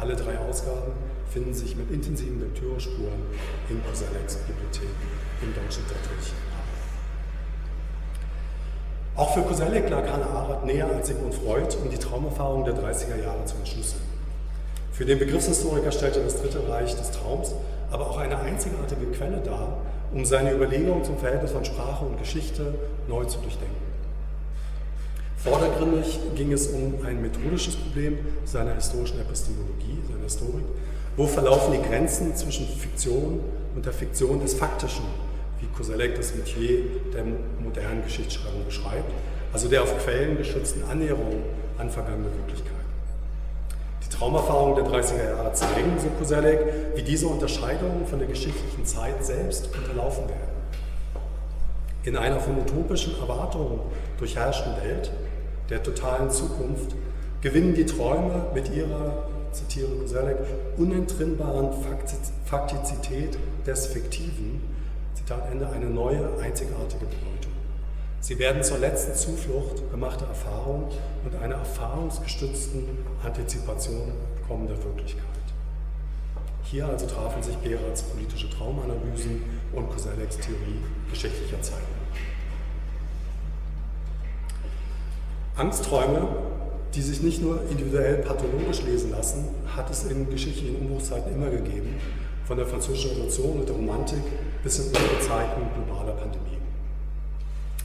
[0.00, 0.92] Alle drei Ausgaben
[1.30, 3.20] finden sich mit intensiven Lektürespuren
[3.68, 4.88] in Kosellecks Bibliothek
[5.42, 6.34] im Deutschen Literaturarchiv.
[9.16, 13.22] Auch für Koselleck lag Hannah Arendt näher als Sigmund Freud, um die Traumerfahrung der 30er
[13.22, 14.02] Jahre zu entschlüsseln.
[14.92, 17.54] Für den Begriffshistoriker stellte das Dritte Reich des Traums
[17.90, 19.78] aber auch eine einzigartige Quelle dar,
[20.12, 22.74] um seine Überlegungen zum Verhältnis von Sprache und Geschichte
[23.08, 23.79] neu zu durchdenken.
[25.42, 30.64] Vordergründig ging es um ein methodisches Problem seiner historischen Epistemologie, seiner Historik.
[31.16, 33.40] Wo verlaufen die Grenzen zwischen Fiktion
[33.74, 35.04] und der Fiktion des Faktischen,
[35.60, 36.82] wie Koselleck das Metier
[37.14, 37.24] der
[37.58, 39.10] modernen Geschichtsschreibung beschreibt,
[39.50, 41.42] also der auf Quellen geschützten Annäherung
[41.78, 42.70] an vergangene Wirklichkeit.
[44.04, 46.60] Die Traumerfahrungen der 30er Jahre zeigen, so Koselleck,
[46.96, 50.50] wie diese Unterscheidungen von der geschichtlichen Zeit selbst unterlaufen werden.
[52.02, 53.80] In einer von utopischen Erwartungen
[54.18, 55.10] durchherrschten Welt
[55.70, 56.94] der totalen Zukunft
[57.40, 60.38] gewinnen die Träume mit ihrer, zitiere Koselleck,
[60.76, 61.70] unentrinnbaren
[62.44, 64.60] Faktizität des Fiktiven,
[65.14, 67.52] Zitat Ende, eine neue, einzigartige Bedeutung.
[68.20, 70.88] Sie werden zur letzten Zuflucht gemachter Erfahrung
[71.24, 72.84] und einer erfahrungsgestützten
[73.24, 74.12] Antizipation
[74.46, 75.24] kommender Wirklichkeit.
[76.64, 79.42] Hier also trafen sich Berats politische Traumanalysen
[79.72, 81.99] und Kosellecks Theorie geschichtlicher Zeiten.
[85.60, 86.26] Angstträume,
[86.94, 89.44] die sich nicht nur individuell pathologisch lesen lassen,
[89.76, 91.96] hat es in geschichtlichen Umbruchszeiten immer gegeben,
[92.46, 94.22] von der Französischen Revolution und der Romantik
[94.62, 96.56] bis in unsere Zeiten globaler Pandemie.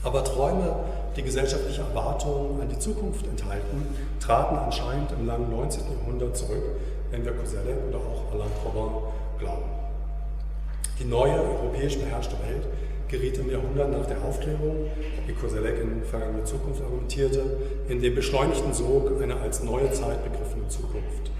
[0.02, 0.74] Aber Träume,
[1.16, 3.82] die gesellschaftliche Erwartungen an die Zukunft enthalten,
[4.20, 5.82] traten anscheinend im langen 19.
[6.00, 6.64] Jahrhundert zurück,
[7.10, 9.02] wenn wir Coselleck oder auch Alain Robin
[9.38, 9.68] glauben.
[10.98, 12.66] Die neue europäisch beherrschte Welt
[13.08, 14.90] geriet im Jahrhundert nach der Aufklärung,
[15.26, 17.42] wie Koselleck in vergangene Zukunft argumentierte,
[17.88, 21.30] in den beschleunigten Sog einer als neue Zeit begriffenen Zukunft.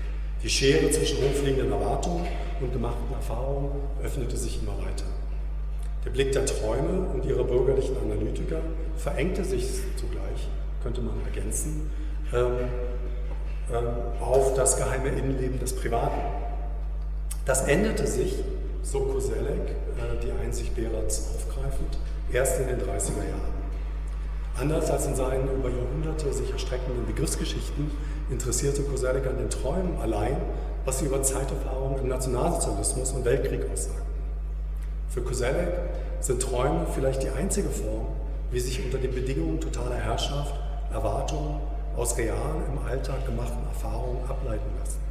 [0.43, 2.27] Die Schere zwischen hochfliegenden Erwartungen
[2.61, 3.71] und gemachten Erfahrungen
[4.03, 5.07] öffnete sich immer weiter.
[6.05, 8.61] Der Blick der Träume und ihrer bürgerlichen Analytiker
[8.97, 10.49] verengte sich zugleich,
[10.83, 11.91] könnte man ergänzen,
[12.33, 12.69] ähm,
[13.73, 13.87] ähm,
[14.21, 16.21] auf das geheime Innenleben des Privaten.
[17.45, 18.37] Das änderte sich
[18.87, 21.99] so Koselleck, äh, die Einsicht Berats aufgreifend,
[22.33, 23.57] erst in den 30er Jahren.
[24.59, 27.91] Anders als in seinen über Jahrhunderte sich erstreckenden Begriffsgeschichten
[28.31, 30.37] interessierte Koselleck an den Träumen allein,
[30.85, 34.07] was sie über Zeiterfahrungen im Nationalsozialismus und Weltkrieg aussagten.
[35.09, 35.73] Für Koselleck
[36.21, 38.07] sind Träume vielleicht die einzige Form,
[38.53, 40.55] wie sich unter den Bedingungen totaler Herrschaft
[40.93, 41.61] Erwartungen
[41.97, 45.06] aus realen, im Alltag gemachten Erfahrungen ableiten lassen.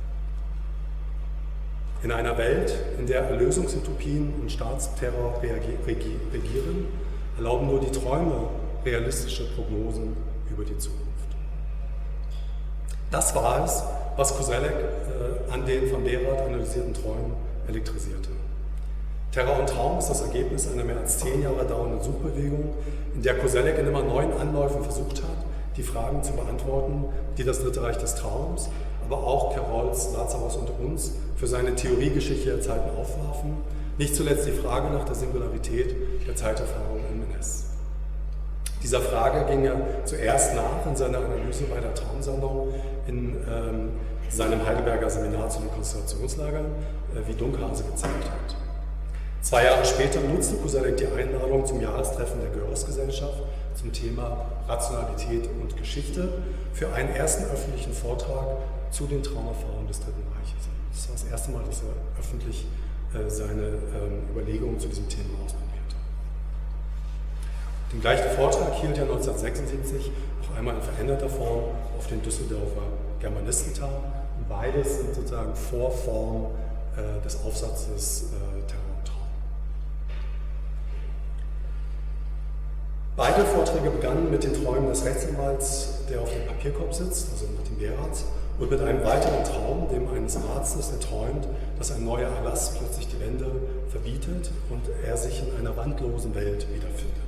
[2.03, 6.87] In einer Welt, in der Erlösungsutopien und Staatsterror regieren,
[7.37, 8.49] erlauben nur die Träume
[8.85, 10.15] realistische Prognosen
[10.49, 11.05] über die Zukunft.
[13.11, 13.83] Das war es,
[14.17, 17.33] was Koselleck äh, an den von Behrath analysierten Träumen
[17.67, 18.29] elektrisierte.
[19.31, 22.73] Terror und Traum ist das Ergebnis einer mehr als zehn Jahre dauernden Suchbewegung,
[23.13, 27.05] in der Koselleck in immer neuen Anläufen versucht hat, die Fragen zu beantworten,
[27.37, 28.69] die das Dritte Reich des Traums,
[29.05, 33.57] aber auch Carols Lazarus und uns für seine Theoriegeschichte der Zeiten aufwarfen.
[33.97, 35.95] Nicht zuletzt die Frage nach der Singularität
[36.27, 37.65] der Zeiterfahrung in Menes.
[38.83, 42.73] Dieser Frage ging er zuerst nach in seiner Analyse bei der Traumsammlung
[43.07, 43.89] in ähm,
[44.29, 48.55] seinem Heidelberger Seminar zu den Konzentrationslagern, äh, wie Dunkhase gezeigt hat.
[49.41, 53.43] Zwei Jahre später nutzte Kusalek die Einladung zum Jahrestreffen der Görres-Gesellschaft
[53.75, 56.29] zum Thema Rationalität und Geschichte
[56.73, 58.57] für einen ersten öffentlichen Vortrag
[58.91, 60.69] zu den Traumerfahrungen des Dritten Reiches.
[60.91, 62.65] Das war das erste Mal, dass er öffentlich
[63.13, 65.95] äh, seine ähm, Überlegungen zu diesem Thema ausprobierte.
[67.91, 70.11] Den gleichen Vortrag hielt er 1976
[70.41, 71.63] noch einmal in veränderter Form
[71.97, 72.83] auf den Düsseldorfer
[73.19, 73.89] Germanistentag.
[74.49, 76.47] Beides sind sozusagen Vorformen
[76.95, 79.27] äh, des Aufsatzes äh, Terror und Traum.
[83.15, 87.77] Beide Vorträge begannen mit den Träumen des Rechtsanwalts, der auf dem Papierkorb sitzt, also Martin
[87.77, 88.25] Beratz,
[88.59, 91.47] und mit einem weiteren Traum, dem eines Arztes, der träumt,
[91.77, 93.47] dass ein neuer Erlass plötzlich die Wände
[93.89, 97.25] verbietet und er sich in einer wandlosen Welt wiederfindet.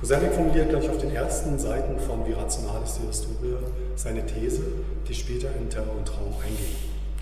[0.00, 3.56] Koselleck formuliert gleich auf den ersten Seiten von Wie rational ist die Historie
[3.94, 4.62] seine These,
[5.06, 6.76] die später in Terror und Traum eingeht.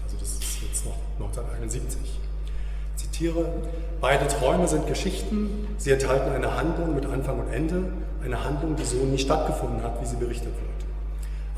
[0.05, 2.01] Also das ist jetzt noch 1971.
[2.97, 3.45] Ich zitiere,
[4.01, 7.83] beide Träume sind Geschichten, sie enthalten eine Handlung mit Anfang und Ende,
[8.25, 10.70] eine Handlung, die so nie stattgefunden hat, wie sie berichtet wird.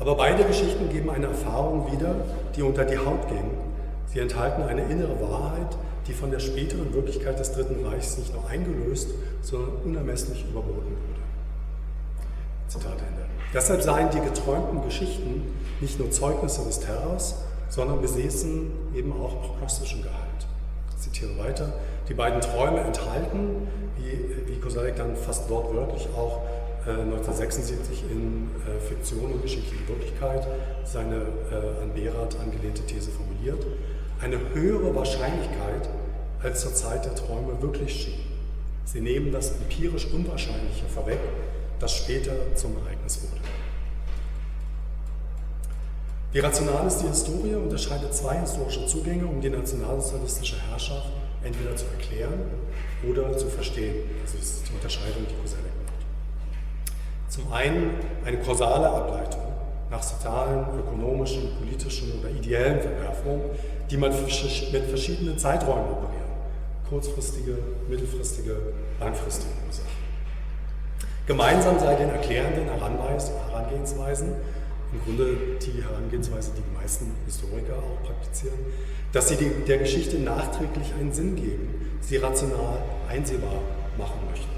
[0.03, 2.13] Aber beide Geschichten geben eine Erfahrung wieder,
[2.57, 3.51] die unter die Haut ging.
[4.07, 5.77] Sie enthalten eine innere Wahrheit,
[6.07, 11.21] die von der späteren Wirklichkeit des Dritten Reichs nicht nur eingelöst, sondern unermesslich überboten wurde.
[12.67, 13.29] Zitat Ende.
[13.53, 15.43] Deshalb seien die geträumten Geschichten
[15.79, 17.35] nicht nur Zeugnisse des Terrors,
[17.69, 20.47] sondern besäßen eben auch prognostischen Gehalt.
[20.89, 21.71] Ich zitiere weiter.
[22.09, 26.41] Die beiden Träume enthalten, wie, wie Kosalek dann fast wortwörtlich auch
[26.85, 30.45] 1976 äh, in äh, Fiktion und geschichtliche Wirklichkeit
[30.83, 33.65] seine äh, an Behrat angelehnte These formuliert,
[34.21, 35.89] eine höhere Wahrscheinlichkeit
[36.41, 38.19] als zur Zeit der Träume wirklich schien.
[38.85, 41.19] Sie nehmen das empirisch Unwahrscheinliche vorweg,
[41.79, 43.41] das später zum Ereignis wurde.
[46.33, 51.07] Wie rational ist die Historie unterscheidet zwei historische Zugänge, um die nationalsozialistische Herrschaft
[51.43, 52.41] entweder zu erklären
[53.07, 53.95] oder zu verstehen.
[54.23, 55.62] Das ist die Unterscheidung, die macht.
[57.33, 59.41] Zum einen eine kausale Ableitung
[59.89, 63.41] nach sozialen, ökonomischen, politischen oder ideellen Verwerfungen,
[63.89, 66.29] die man mit verschiedenen Zeiträumen operiert.
[66.87, 67.57] Kurzfristige,
[67.89, 68.55] mittelfristige,
[68.99, 69.89] langfristige Ursachen.
[71.25, 74.27] Gemeinsam sei den erklärenden Herangehensweisen,
[74.91, 78.59] im Grunde die Herangehensweise, die die meisten Historiker auch praktizieren,
[79.11, 82.77] dass sie der Geschichte nachträglich einen Sinn geben, sie rational
[83.09, 83.59] einsehbar
[83.97, 84.52] machen möchten.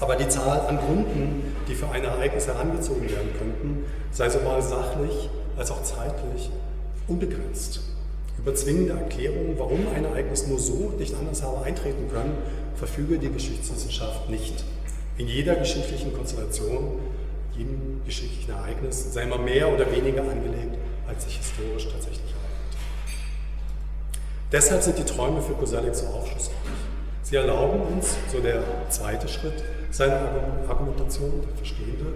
[0.00, 5.28] Aber die Zahl an Gründen, die für ein Ereignis herangezogen werden könnten, sei sowohl sachlich
[5.56, 6.50] als auch zeitlich
[7.08, 7.80] unbegrenzt.
[8.38, 12.36] Über zwingende Erklärungen, warum ein Ereignis nur so nicht anders habe eintreten können,
[12.76, 14.64] verfüge die Geschichtswissenschaft nicht.
[15.16, 17.00] In jeder geschichtlichen Konstellation,
[17.56, 20.78] jedem geschichtlichen Ereignis sei immer mehr oder weniger angelegt,
[21.08, 22.78] als sich historisch tatsächlich ereignet.
[24.52, 26.54] Deshalb sind die Träume für Koselleck so aufschlussreich.
[27.24, 30.20] Sie erlauben uns, so der zweite Schritt seiner
[30.68, 32.06] Argumentation, der Verstehende,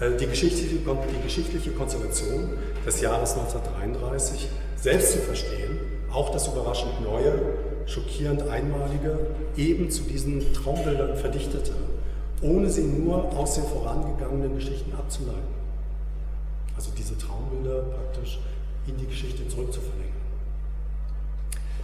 [0.00, 2.50] äh, die geschichtliche, die geschichtliche Konstellation
[2.84, 5.78] des Jahres 1933 selbst zu verstehen,
[6.12, 7.32] auch das überraschend Neue,
[7.86, 9.18] schockierend Einmalige,
[9.56, 11.72] eben zu diesen Traumbildern verdichtete,
[12.42, 15.54] ohne sie nur aus den vorangegangenen Geschichten abzuleiten.
[16.76, 18.40] Also diese Traumbilder praktisch
[18.86, 20.14] in die Geschichte zurückzuverlegen.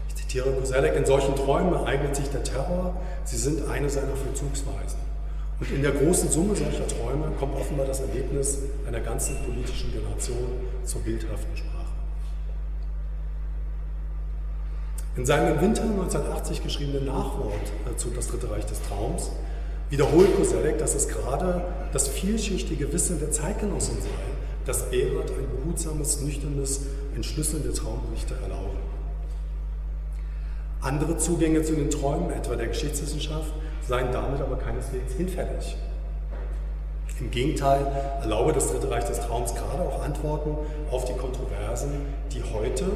[0.08, 5.09] Ich zitiere Koselleck, in solchen Träumen ereignet sich der Terror, sie sind eine seiner Vollzugsweisen.
[5.60, 10.48] Und in der großen Summe solcher Träume kommt offenbar das Erlebnis einer ganzen politischen Generation
[10.84, 11.70] zur bildhaften Sprache.
[15.16, 17.52] In seinem im Winter 1980 geschriebenen Nachwort
[17.84, 19.30] äh, zu Das Dritte Reich des Traums
[19.90, 24.08] wiederholt Koselleck, dass es gerade das vielschichtige Wissen der Zeitgenossen sei,
[24.64, 26.82] das Behrat ein behutsames, nüchternes
[27.14, 28.76] Entschlüsseln der Traumberichte erlaube.
[30.82, 33.52] Andere Zugänge zu den Träumen, etwa der Geschichtswissenschaft,
[33.86, 35.76] seien damit aber keineswegs hinfällig.
[37.20, 37.86] Im Gegenteil
[38.22, 40.56] erlaube das Dritte Reich des Traums gerade auch Antworten
[40.90, 41.90] auf die Kontroversen,
[42.32, 42.86] die heute,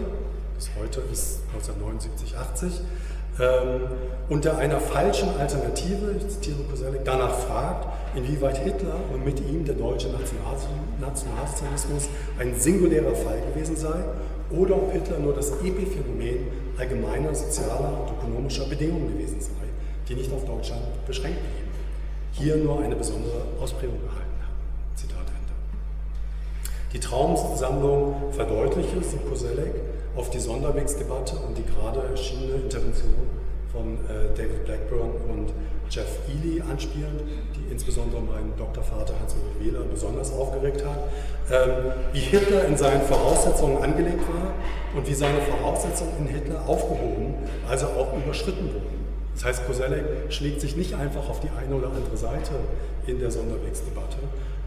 [0.55, 2.81] das heute ist 1979, 80,
[3.39, 3.83] ähm,
[4.31, 9.75] unter einer falschen Alternative, ich zitiere Koselleck, danach fragt, inwieweit Hitler und mit ihm der
[9.75, 12.09] deutsche Nationalsozialismus
[12.39, 14.05] ein singulärer Fall gewesen sei
[14.51, 19.51] oder ob Hitler nur das Epiphänomen allgemeiner sozialer und ökonomischer Bedingungen gewesen sei,
[20.09, 21.71] die nicht auf Deutschland beschränkt blieben,
[22.33, 24.97] hier nur eine besondere Ausprägung gehalten haben.
[24.97, 25.53] Zitat Ende.
[26.93, 29.75] Die Traumsammlung verdeutliche, sieht Koselleck,
[30.17, 33.15] auf die Sonderwegsdebatte und die gerade erschienene Intervention
[33.73, 35.53] von äh, David Blackburn und
[35.91, 37.21] Jeff Ely anspielen,
[37.55, 40.99] die insbesondere meinen Doktorvater Hans-Ulrich Wähler besonders aufgeregt hat,
[41.51, 44.53] ähm, wie Hitler in seinen Voraussetzungen angelegt war
[44.97, 47.35] und wie seine Voraussetzungen in Hitler aufgehoben,
[47.69, 49.05] also auch überschritten wurden.
[49.35, 52.53] Das heißt, Koselleck schlägt sich nicht einfach auf die eine oder andere Seite
[53.07, 54.19] in der Sonderwegsdebatte,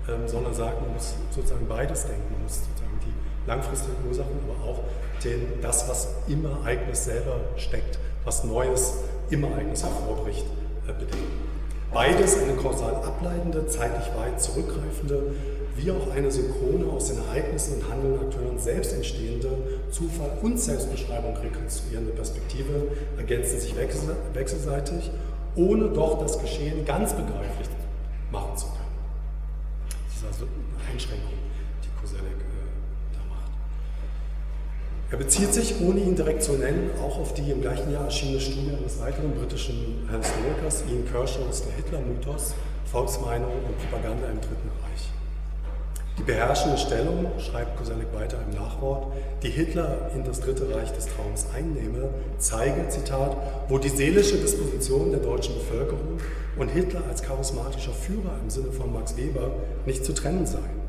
[0.09, 2.34] ähm, sondern sagt, man muss sozusagen beides denken.
[2.34, 4.80] Man muss sozusagen die langfristigen Ursachen, aber auch
[5.24, 10.45] den, das, was im Ereignis selber steckt, was Neues im Ereignis hervorbricht,
[10.93, 11.47] bedenken.
[11.93, 15.33] Beides eine kausal ableitende, zeitlich weit zurückgreifende,
[15.77, 19.49] wie auch eine synchrone aus den Ereignissen und handelnden Akteuren selbst entstehende
[19.91, 23.75] Zufall und Selbstbeschreibung rekonstruierende Perspektive ergänzen sich
[24.33, 25.11] wechselseitig,
[25.55, 27.67] ohne doch das Geschehen ganz begreiflich
[28.31, 28.77] machen zu können.
[30.07, 31.33] Das ist also eine Einschränkung,
[31.83, 33.51] die Koselleck äh, da macht.
[35.18, 38.39] Er bezieht sich, ohne ihn direkt zu nennen, auch auf die im gleichen Jahr erschienene
[38.39, 42.53] Studie eines weiteren britischen Historikers, Ian Kershaws, der Hitler-Mythos,
[42.86, 45.09] Volksmeinung und Propaganda im Dritten Reich.
[46.20, 49.07] Die beherrschende Stellung, schreibt Koselleck weiter im Nachwort,
[49.41, 53.36] die Hitler in das Dritte Reich des Traums einnehme, zeige, Zitat,
[53.70, 56.20] wo die seelische Disposition der deutschen Bevölkerung
[56.59, 59.49] und Hitler als charismatischer Führer im Sinne von Max Weber
[59.88, 60.86] nicht zu trennen seien.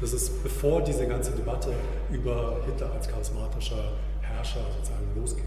[0.00, 1.70] Das ist bevor diese ganze Debatte
[2.10, 5.44] über Hitler als charismatischer Herrscher sozusagen losging.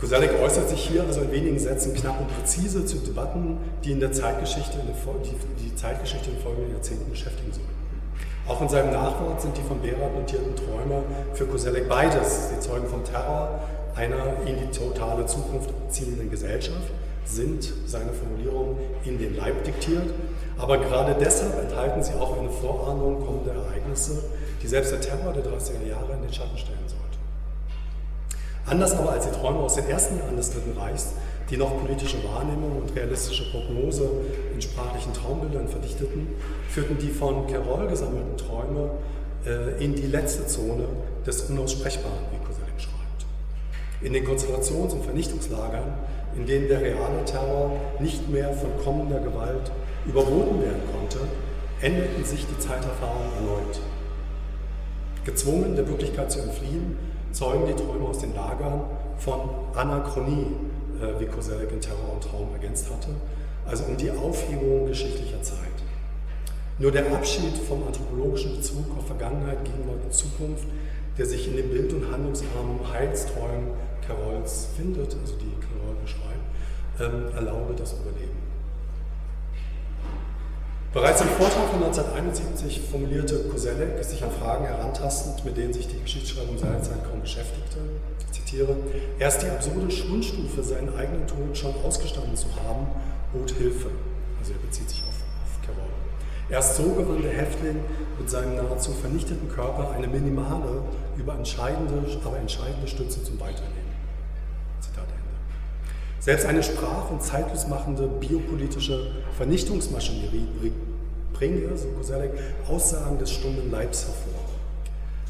[0.00, 4.00] Koselleck äußert sich hier also in wenigen Sätzen knapp und präzise zu Debatten, die in
[4.00, 7.66] der Zeitgeschichte, in der, die, die Zeitgeschichte in folgenden Jahrzehnten beschäftigen sollen.
[8.48, 11.02] Auch in seinem Nachwort sind die von Behrat notierten Träume
[11.34, 12.50] für Koselleck beides.
[12.50, 13.60] Sie zeugen vom Terror
[13.94, 16.90] einer in die totale Zukunft zielenden Gesellschaft,
[17.24, 20.10] sind, seine Formulierung, in den Leib diktiert
[20.58, 24.24] aber gerade deshalb enthalten sie auch eine Vorahnung kommender Ereignisse,
[24.62, 26.96] die selbst der Terror der 30er Jahre in den Schatten stellen sollte.
[28.66, 31.12] Anders aber als die Träume aus den ersten Jahren des Dritten Reichs,
[31.50, 34.10] die noch politische Wahrnehmung und realistische Prognose
[34.52, 36.28] in sprachlichen Traumbildern verdichteten,
[36.68, 38.90] führten die von Carroll gesammelten Träume
[39.46, 40.84] äh, in die letzte Zone
[41.24, 43.26] des Unaussprechbaren, wie Koselleck schreibt.
[44.00, 45.94] In den Konzentrations- und Vernichtungslagern,
[46.36, 49.70] in denen der reale Terror nicht mehr von kommender Gewalt
[50.06, 51.18] überwunden werden konnte,
[51.80, 53.80] änderten sich die Zeiterfahrungen erneut.
[55.24, 56.96] Gezwungen, der Wirklichkeit zu entfliehen,
[57.32, 58.82] zeugen die Träume aus den Lagern
[59.18, 59.40] von
[59.74, 60.46] Anachronie,
[61.00, 63.08] äh, wie Koselleck in Terror und Traum ergänzt hatte,
[63.66, 65.58] also um die Aufhebung geschichtlicher Zeit.
[66.78, 70.66] Nur der Abschied vom anthropologischen Bezug auf Vergangenheit, Gegenwart und Zukunft,
[71.18, 73.70] der sich in den bild- und handlungsarmen Heilsträumen
[74.06, 76.44] Carolls findet, also die Carol beschreibt,
[77.00, 78.45] ähm, erlaube das Überleben.
[80.96, 86.00] Bereits im Vortrag von 1971 formulierte Koselleck sich an Fragen herantastend, mit denen sich die
[86.00, 87.76] Geschichtsschreibung seiner Zeit kaum beschäftigte.
[88.18, 88.74] Ich zitiere,
[89.18, 92.86] erst die absurde Schwundstufe, seinen eigenen Tod schon ausgestanden zu haben,
[93.34, 93.90] bot Hilfe.
[94.40, 95.08] Also er bezieht sich auf,
[95.44, 95.90] auf Carol.
[96.48, 97.76] Erst so gewann der Häftling
[98.18, 100.80] mit seinem nahezu vernichteten Körper eine minimale,
[101.18, 103.92] über entscheidende, aber entscheidende Stütze zum Weiterleben.
[104.80, 105.15] Zitat.
[106.26, 110.72] Selbst eine sprach- und zeitlos machende biopolitische Vernichtungsmaschinerie
[111.32, 112.32] bringe, so Koselleck,
[112.68, 114.40] Aussagen des stummen Leibs hervor.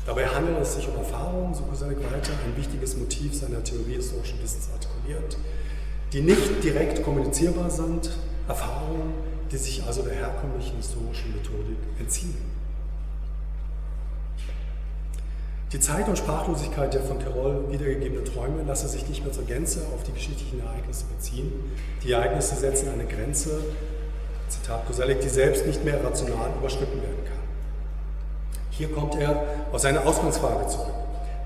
[0.07, 4.43] Dabei handelt es sich um Erfahrungen, so Koselleck weiter, ein wichtiges Motiv seiner Theorie historischen
[4.43, 5.37] Wissens artikuliert,
[6.15, 8.17] die nicht direkt kommunizierbar sind,
[8.49, 9.13] Erfahrungen,
[9.53, 12.56] die sich also der herkömmlichen historischen Methodik entziehen.
[15.73, 19.81] Die Zeit und Sprachlosigkeit der von Carroll wiedergegebenen Träume lasse sich nicht mehr zur Gänze
[19.93, 21.53] auf die geschichtlichen Ereignisse beziehen.
[22.05, 23.59] Die Ereignisse setzen eine Grenze
[24.49, 27.39] Zitat Koselleck, die selbst nicht mehr rational überschritten werden kann.
[28.71, 29.43] Hier kommt er
[29.73, 30.95] auf seine Ausgangsfrage zurück.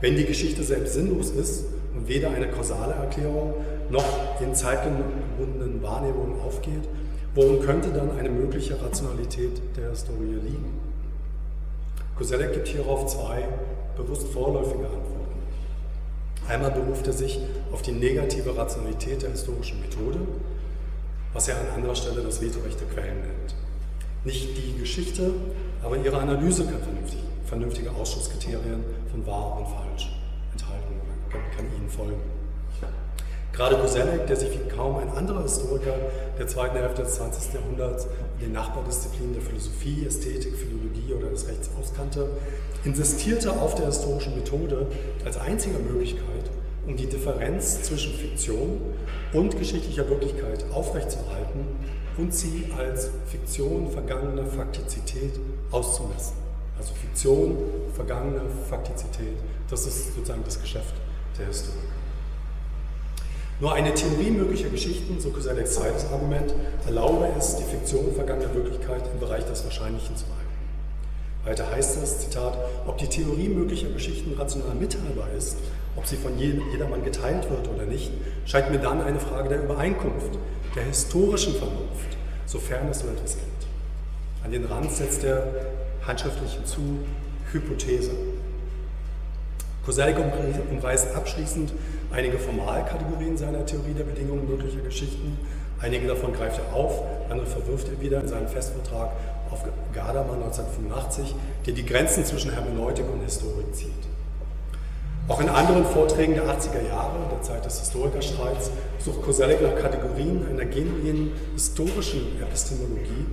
[0.03, 1.65] Wenn die Geschichte selbst sinnlos ist
[1.97, 3.55] und weder eine kausale Erklärung
[3.89, 4.05] noch
[4.43, 6.87] in zeitgebundenen Wahrnehmungen aufgeht,
[7.35, 10.79] worum könnte dann eine mögliche Rationalität der Historie liegen?
[12.19, 13.45] Koselleck gibt hierauf zwei
[13.97, 15.41] bewusst vorläufige Antworten.
[16.49, 17.39] Einmal beruft er sich
[17.73, 20.19] auf die negative Rationalität der historischen Methode,
[21.33, 23.55] was er an anderer Stelle das Vetorecht der Quellen nennt.
[24.25, 25.33] Nicht die Geschichte,
[25.83, 30.13] aber ihre Analyse kann vernünftig, vernünftige Ausschusskriterien von wahr und falsch
[30.53, 32.40] enthalten oder kann, kann ihnen folgen.
[33.61, 35.93] Gerade Koselleck, der sich wie kaum ein anderer Historiker
[36.39, 37.53] der zweiten Hälfte des 20.
[37.53, 38.07] Jahrhunderts
[38.39, 42.27] in den Nachbardisziplinen der Philosophie, Ästhetik, Philologie oder des Rechts auskannte,
[42.85, 44.87] insistierte auf der historischen Methode
[45.27, 46.51] als einziger Möglichkeit,
[46.87, 48.81] um die Differenz zwischen Fiktion
[49.35, 51.67] und geschichtlicher Wirklichkeit aufrechtzuerhalten
[52.17, 55.39] und sie als Fiktion vergangene Faktizität
[55.71, 56.37] auszumessen.
[56.79, 57.59] Also Fiktion,
[57.95, 58.41] vergangene
[58.71, 59.37] Faktizität,
[59.69, 60.95] das ist sozusagen das Geschäft
[61.39, 62.00] der Historiker.
[63.61, 66.55] Nur eine Theorie möglicher Geschichten, so Cosellecks zweites Argument,
[66.87, 70.41] erlaube es, die Fiktion vergangener Wirklichkeit im Bereich des Wahrscheinlichen zu halten.
[71.45, 72.57] Weiter heißt es, Zitat,
[72.87, 75.59] ob die Theorie möglicher Geschichten rational mitteilbar ist,
[75.95, 78.11] ob sie von jedermann geteilt wird oder nicht,
[78.47, 80.39] scheint mir dann eine Frage der Übereinkunft,
[80.75, 83.67] der historischen Vernunft, sofern es so etwas gibt.
[84.43, 85.47] An den Rand setzt er
[86.07, 86.81] handschriftlich hinzu
[87.53, 88.13] Hypothese.
[89.85, 90.17] Koselleck
[90.71, 91.73] umreißt abschließend
[92.13, 95.39] einige Formalkategorien seiner Theorie der Bedingungen möglicher Geschichten.
[95.81, 99.11] Einige davon greift er auf, andere verwirft er wieder in seinem Festvertrag
[99.51, 99.65] auf
[99.95, 101.35] Gardermann 1985,
[101.67, 103.91] der die Grenzen zwischen Hermeneutik und Historik zieht.
[105.29, 110.45] Auch in anderen Vorträgen der 80er Jahre, der Zeit des Historikerstreits, sucht Koselleck nach Kategorien
[110.51, 113.27] einer genuinen historischen Epistemologie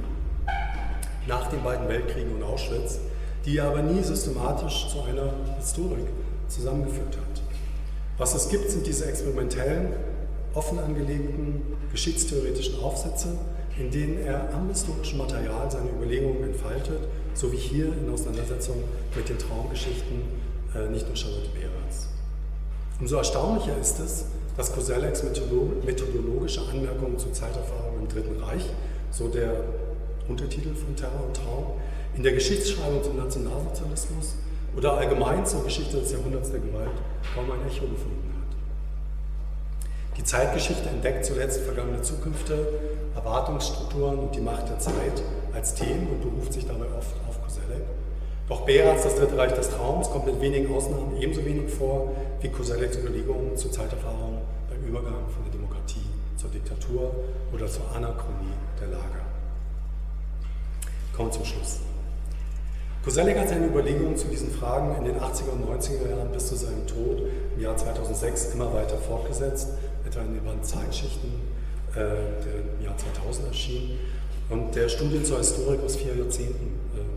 [1.28, 3.00] nach den beiden Weltkriegen und Auschwitz,
[3.46, 6.08] die er aber nie systematisch zu einer Historik
[6.50, 7.42] zusammengeführt hat.
[8.18, 9.94] Was es gibt, sind diese experimentellen,
[10.54, 13.28] offen angelegten, geschichtstheoretischen Aufsätze,
[13.78, 17.00] in denen er am historischen Material seine Überlegungen entfaltet,
[17.36, 18.78] so wie hier in Auseinandersetzung
[19.16, 20.24] mit den Traumgeschichten
[20.76, 22.08] äh, nicht nur Charlotte Behrens.
[23.00, 24.26] Umso erstaunlicher ist es,
[24.58, 28.66] dass Kosellecks methodologische Anmerkungen zur Zeiterfahrung im Dritten Reich,
[29.12, 29.54] so der
[30.28, 31.66] Untertitel von Terror und Traum,
[32.16, 34.36] in der Geschichtsschreibung zum Nationalsozialismus
[34.78, 36.92] oder allgemein zur Geschichte des Jahrhunderts der Gewalt
[37.34, 38.56] kaum ein Echo gefunden hat.
[40.18, 42.68] Die Zeitgeschichte entdeckt zuletzt vergangene Zukünfte,
[43.16, 45.24] Erwartungsstrukturen und die Macht der Zeit
[45.54, 47.82] als Themen und beruft sich dabei oft auf Koselleck.
[48.48, 52.50] Doch Behrats, das Dritte Reich des Traums, kommt mit wenigen Ausnahmen ebenso wenig vor wie
[52.50, 56.06] Kosellecks Überlegungen zur Zeiterfahrung beim Übergang von der Demokratie
[56.38, 57.16] zur Diktatur
[57.52, 59.22] oder zur Anachronie der Lage.
[61.16, 61.80] Kommen zum Schluss.
[63.08, 66.58] Koselleck hat seine Überlegungen zu diesen Fragen in den 80er und 90er Jahren bis zu
[66.58, 67.22] seinem Tod
[67.56, 69.70] im Jahr 2006 immer weiter fortgesetzt,
[70.06, 71.32] etwa in den Band Zeitschichten,
[71.94, 73.98] äh, der im Jahr 2000 erschien
[74.50, 77.08] und der Studien zur Historik aus vier Jahrzehnten äh.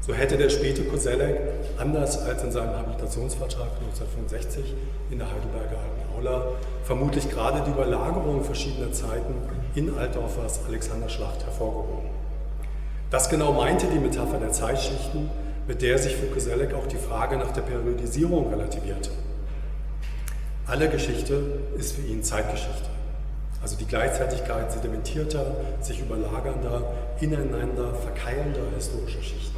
[0.00, 1.36] So hätte der späte Koselleck,
[1.78, 4.72] anders als in seinem Habilitationsvertrag 1965
[5.10, 6.46] in der Heidelberger Alten Aula,
[6.84, 9.34] vermutlich gerade die Überlagerung verschiedener Zeiten
[9.74, 12.15] in Altdorfers Alexanderschlacht hervorgehoben.
[13.10, 15.30] Das genau meinte die Metapher der Zeitschichten,
[15.68, 19.10] mit der sich für Koselleck auch die Frage nach der Periodisierung relativierte.
[20.66, 22.88] Alle Geschichte ist für ihn Zeitgeschichte.
[23.62, 26.82] Also die Gleichzeitigkeit sedimentierter, sich überlagernder,
[27.20, 29.56] ineinander verkeilender historischer Schichten.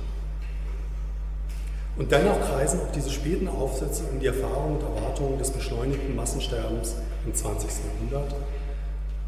[1.96, 6.96] Und dennoch kreisen auch diese späten Aufsätze um die Erfahrungen und Erwartungen des beschleunigten Massensterbens
[7.24, 7.70] im 20.
[7.70, 8.34] Jahrhundert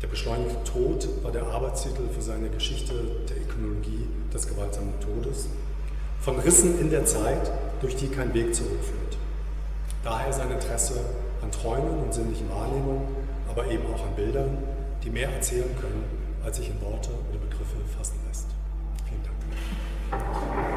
[0.03, 2.95] der beschleunigte Tod war der Arbeitstitel für seine Geschichte
[3.29, 5.47] der Ökonologie des gewaltsamen Todes.
[6.21, 7.51] Von Rissen in der Zeit,
[7.81, 9.17] durch die kein Weg zurückführt.
[10.03, 11.01] Daher sein Interesse
[11.43, 13.09] an Träumen und sinnlichen Wahrnehmungen,
[13.49, 14.59] aber eben auch an Bildern,
[15.03, 16.05] die mehr erzählen können,
[16.45, 18.47] als sich in Worte oder Begriffe fassen lässt.
[19.09, 20.70] Vielen Dank.